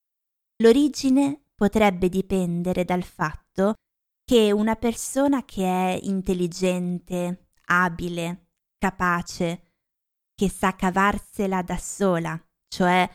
L'origine 0.58 1.48
potrebbe 1.56 2.08
dipendere 2.08 2.86
dal 2.86 3.02
fatto 3.02 3.74
che 4.24 4.52
una 4.52 4.76
persona 4.76 5.44
che 5.44 5.64
è 5.66 6.00
intelligente, 6.04 7.48
abile, 7.70 8.50
capace, 8.78 9.74
che 10.36 10.52
sa 10.52 10.76
cavarsela 10.76 11.64
da 11.64 11.78
sola, 11.78 12.40
cioè 12.68 13.10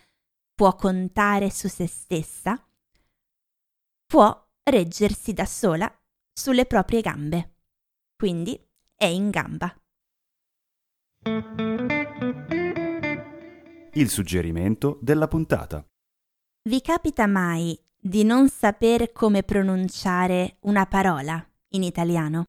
può 0.52 0.74
contare 0.74 1.50
su 1.50 1.68
se 1.68 1.86
stessa, 1.86 2.68
può 4.06 4.44
reggersi 4.64 5.32
da 5.32 5.46
sola 5.46 5.88
sulle 6.32 6.66
proprie 6.66 7.00
gambe. 7.00 7.58
Quindi 8.16 8.60
è 8.96 9.06
in 9.06 9.30
gamba. 9.30 9.72
Il 13.96 14.10
suggerimento 14.10 14.98
della 15.00 15.26
puntata. 15.26 15.82
Vi 16.68 16.82
capita 16.82 17.26
mai 17.26 17.78
di 17.98 18.24
non 18.24 18.50
saper 18.50 19.10
come 19.10 19.42
pronunciare 19.42 20.58
una 20.60 20.84
parola 20.84 21.42
in 21.68 21.82
italiano? 21.82 22.44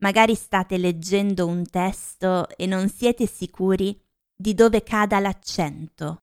Magari 0.00 0.34
state 0.34 0.76
leggendo 0.76 1.46
un 1.46 1.64
testo 1.64 2.46
e 2.58 2.66
non 2.66 2.90
siete 2.90 3.26
sicuri 3.26 3.98
di 4.36 4.52
dove 4.52 4.82
cada 4.82 5.18
l'accento 5.18 6.18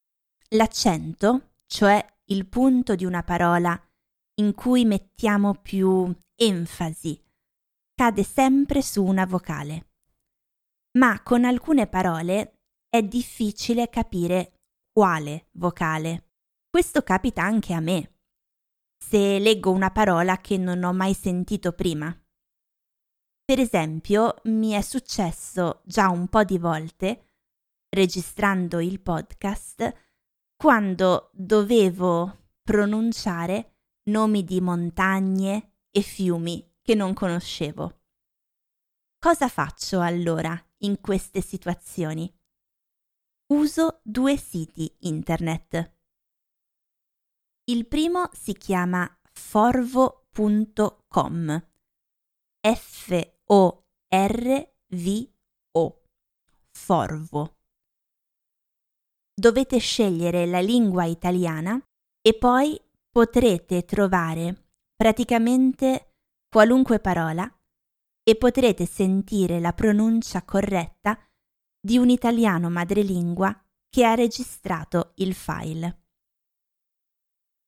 L'accento, 0.49 1.53
cioè 1.65 2.03
il 2.26 2.45
punto 2.45 2.93
di 2.93 3.05
una 3.05 3.24
parola 3.24 3.80
in 4.36 4.53
cui 4.53 4.86
mettiamo 4.86 5.55
più 5.55 6.15
enfasi, 6.36 7.20
cade 7.95 8.24
sempre 8.24 8.84
su 8.84 9.03
una 9.03 9.26
vocale. 9.26 9.88
Ma 10.99 11.24
con 11.24 11.43
alcune 11.43 11.88
parole 11.88 12.59
è 12.88 13.03
difficile 13.03 13.89
capire 13.89 14.53
quale 15.00 15.47
vocale. 15.54 16.32
Questo 16.70 17.04
capita 17.04 17.41
anche 17.41 17.72
a 17.72 17.80
me, 17.80 18.18
se 18.97 19.39
leggo 19.39 19.72
una 19.72 19.91
parola 19.91 20.39
che 20.39 20.58
non 20.58 20.84
ho 20.84 20.91
mai 20.91 21.14
sentito 21.14 21.72
prima. 21.72 22.14
Per 23.45 23.60
esempio, 23.60 24.41
mi 24.43 24.72
è 24.72 24.82
successo 24.82 25.84
già 25.86 26.10
un 26.10 26.28
po' 26.28 26.43
di 26.43 26.58
volte, 26.58 27.38
registrando 27.88 28.82
il 28.82 29.00
podcast, 29.00 29.89
quando 30.58 31.30
dovevo 31.32 32.50
pronunciare 32.62 33.78
nomi 34.10 34.43
di 34.43 34.60
montagne 34.60 35.76
e 35.89 36.02
fiumi 36.02 36.76
che 36.82 36.93
non 36.93 37.14
conoscevo. 37.14 38.02
Cosa 39.18 39.47
faccio 39.47 40.02
allora 40.02 40.62
in 40.80 41.00
queste 41.00 41.39
situazioni? 41.39 42.39
Uso 43.52 44.02
due 44.04 44.38
siti 44.38 44.95
internet. 45.00 45.95
Il 47.64 47.88
primo 47.88 48.30
si 48.32 48.54
chiama 48.54 49.12
forvo.com. 49.32 50.88
F-O-R-V-O. 52.62 53.24
Forvo 56.70 57.58
dovete 59.34 59.80
scegliere 59.80 60.45
la 60.45 60.60
lingua 60.60 61.06
italiana 61.06 61.84
e 62.22 62.38
poi 62.38 62.80
potrete 63.10 63.84
trovare 63.84 64.70
praticamente 64.95 66.18
qualunque 66.47 67.00
parola 67.00 67.52
e 68.22 68.36
potrete 68.36 68.86
sentire 68.86 69.60
la 69.60 69.74
pronuncia 69.74 70.43
corretta 70.43 71.18
di 71.80 71.98
un 71.98 72.10
italiano 72.10 72.70
madrelingua 72.70 73.58
che 73.90 74.06
ha 74.06 74.14
registrato 74.14 75.14
il 75.16 75.34
file. 75.34 76.04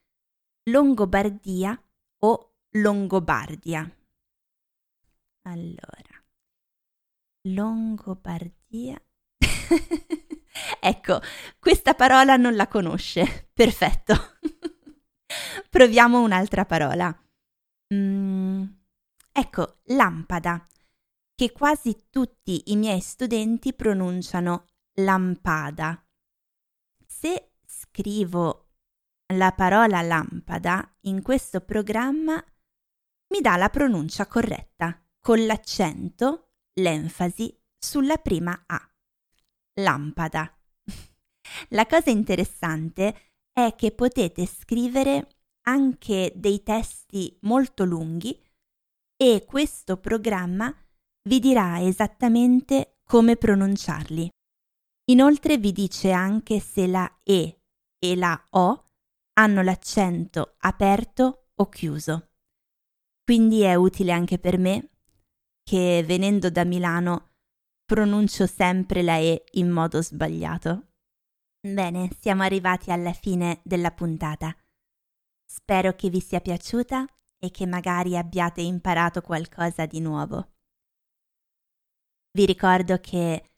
Longobardia 0.70 1.82
o 2.20 2.56
Longobardia. 2.78 4.03
Allora, 5.44 6.24
Longobardia. 7.48 9.02
ecco, 10.80 11.20
questa 11.60 11.94
parola 11.94 12.38
non 12.38 12.56
la 12.56 12.68
conosce. 12.68 13.50
Perfetto. 13.54 14.14
Proviamo 15.70 16.22
un'altra 16.22 16.66
parola. 16.66 17.14
Mm, 17.94 18.64
ecco, 19.32 19.80
lampada, 19.88 20.66
che 21.36 21.52
quasi 21.52 22.06
tutti 22.10 22.72
i 22.72 22.78
miei 22.78 23.02
studenti 23.02 23.74
pronunciano 23.74 24.68
lampada. 24.96 26.06
Se 27.06 27.52
scrivo 27.66 28.70
la 29.34 29.52
parola 29.52 30.02
lampada 30.02 30.96
in 31.02 31.22
questo 31.22 31.62
programma, 31.62 32.44
mi 33.30 33.42
dà 33.42 33.56
la 33.58 33.70
pronuncia 33.70 34.28
corretta, 34.28 35.03
con 35.24 35.46
l'accento 35.46 36.50
l'enfasi 36.82 37.58
sulla 37.80 38.18
prima 38.18 38.66
A. 38.68 38.94
Lampada. 39.80 40.54
La 41.70 41.86
cosa 41.86 42.10
interessante 42.10 43.32
è 43.54 43.74
che 43.74 43.94
potete 43.94 44.46
scrivere 44.46 45.30
anche 45.62 46.34
dei 46.36 46.62
testi 46.62 47.38
molto 47.44 47.86
lunghi 47.86 48.38
e 49.16 49.46
questo 49.48 49.96
programma 49.96 50.76
vi 51.30 51.40
dirà 51.40 51.82
esattamente 51.82 52.98
come 53.06 53.38
pronunciarli. 53.38 54.30
Inoltre 55.06 55.58
vi 55.58 55.72
dice 55.72 56.12
anche 56.12 56.60
se 56.60 56.86
la 56.86 57.20
E 57.24 57.62
e 57.98 58.16
la 58.18 58.38
O 58.52 58.90
hanno 59.36 59.62
l'accento 59.62 60.56
aperto 60.58 61.52
o 61.56 61.70
chiuso. 61.70 62.32
Quindi 63.24 63.62
è 63.62 63.76
utile 63.76 64.12
anche 64.12 64.38
per 64.38 64.58
me 64.58 64.90
che 65.64 66.04
venendo 66.06 66.50
da 66.50 66.66
Milano 66.66 67.32
pronuncio 67.86 68.48
sempre 68.48 69.02
la 69.02 69.18
E 69.18 69.46
in 69.54 69.70
modo 69.70 70.02
sbagliato. 70.02 70.88
Bene, 71.60 72.10
siamo 72.20 72.44
arrivati 72.44 72.92
alla 72.92 73.14
fine 73.14 73.62
della 73.64 73.92
puntata. 73.92 74.54
Spero 75.46 75.94
che 75.94 76.10
vi 76.10 76.20
sia 76.20 76.42
piaciuta 76.42 77.06
e 77.38 77.52
che 77.52 77.66
magari 77.66 78.18
abbiate 78.18 78.62
imparato 78.62 79.22
qualcosa 79.22 79.86
di 79.86 80.00
nuovo. 80.00 80.52
Vi 82.32 82.46
ricordo 82.46 83.00
che 83.00 83.52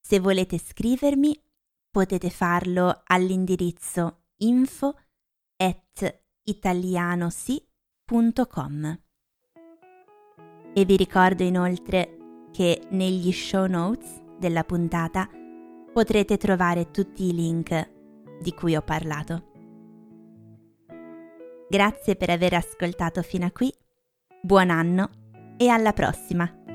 se 0.00 0.20
volete 0.20 0.58
scrivermi 0.58 1.42
potete 1.90 2.30
farlo 2.30 3.02
all'indirizzo 3.04 4.26
info 4.36 4.96
at 5.56 6.22
italianosi.com. 6.44 9.05
E 10.78 10.84
vi 10.84 10.96
ricordo 10.96 11.42
inoltre 11.42 12.18
che 12.52 12.82
negli 12.90 13.32
show 13.32 13.64
notes 13.64 14.22
della 14.38 14.62
puntata 14.62 15.26
potrete 15.90 16.36
trovare 16.36 16.90
tutti 16.90 17.26
i 17.26 17.32
link 17.32 17.90
di 18.42 18.52
cui 18.52 18.76
ho 18.76 18.82
parlato. 18.82 19.52
Grazie 21.70 22.14
per 22.16 22.28
aver 22.28 22.52
ascoltato 22.52 23.22
fino 23.22 23.46
a 23.46 23.50
qui, 23.50 23.72
buon 24.42 24.68
anno 24.68 25.08
e 25.56 25.68
alla 25.68 25.94
prossima! 25.94 26.65